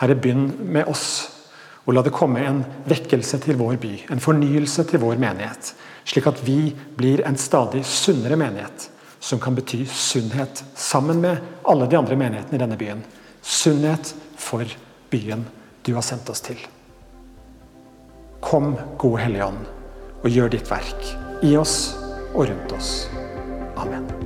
Herre, 0.00 0.18
begynn 0.18 0.48
med 0.74 0.90
oss, 0.90 1.06
og 1.86 1.94
la 1.94 2.02
det 2.02 2.14
komme 2.14 2.42
en 2.46 2.62
vekkelse 2.90 3.38
til 3.42 3.58
vår 3.58 3.78
by. 3.82 3.92
En 4.14 4.22
fornyelse 4.22 4.86
til 4.90 5.02
vår 5.02 5.18
menighet. 5.22 5.72
Slik 6.06 6.26
at 6.30 6.42
vi 6.46 6.72
blir 6.98 7.22
en 7.26 7.38
stadig 7.38 7.84
sunnere 7.86 8.38
menighet, 8.38 8.88
som 9.22 9.38
kan 9.42 9.54
bety 9.54 9.84
sunnhet 9.86 10.64
sammen 10.74 11.22
med 11.22 11.42
alle 11.70 11.86
de 11.90 11.98
andre 11.98 12.18
menighetene 12.18 12.58
i 12.58 12.62
denne 12.62 12.78
byen. 12.78 13.04
Sunnhet 13.42 14.14
for 14.38 14.66
byen 15.10 15.46
du 15.86 15.94
har 15.94 16.06
sendt 16.06 16.30
oss 16.30 16.42
til. 16.42 16.58
Kom, 18.42 18.74
gode 18.98 19.22
Hellige 19.22 19.46
Ånd, 19.46 19.62
og 20.22 20.30
gjør 20.30 20.52
ditt 20.54 20.70
verk 20.70 21.08
i 21.42 21.56
oss 21.58 21.94
og 22.32 22.46
rundt 22.46 22.76
oss. 22.78 22.92
Amen. 23.76 24.21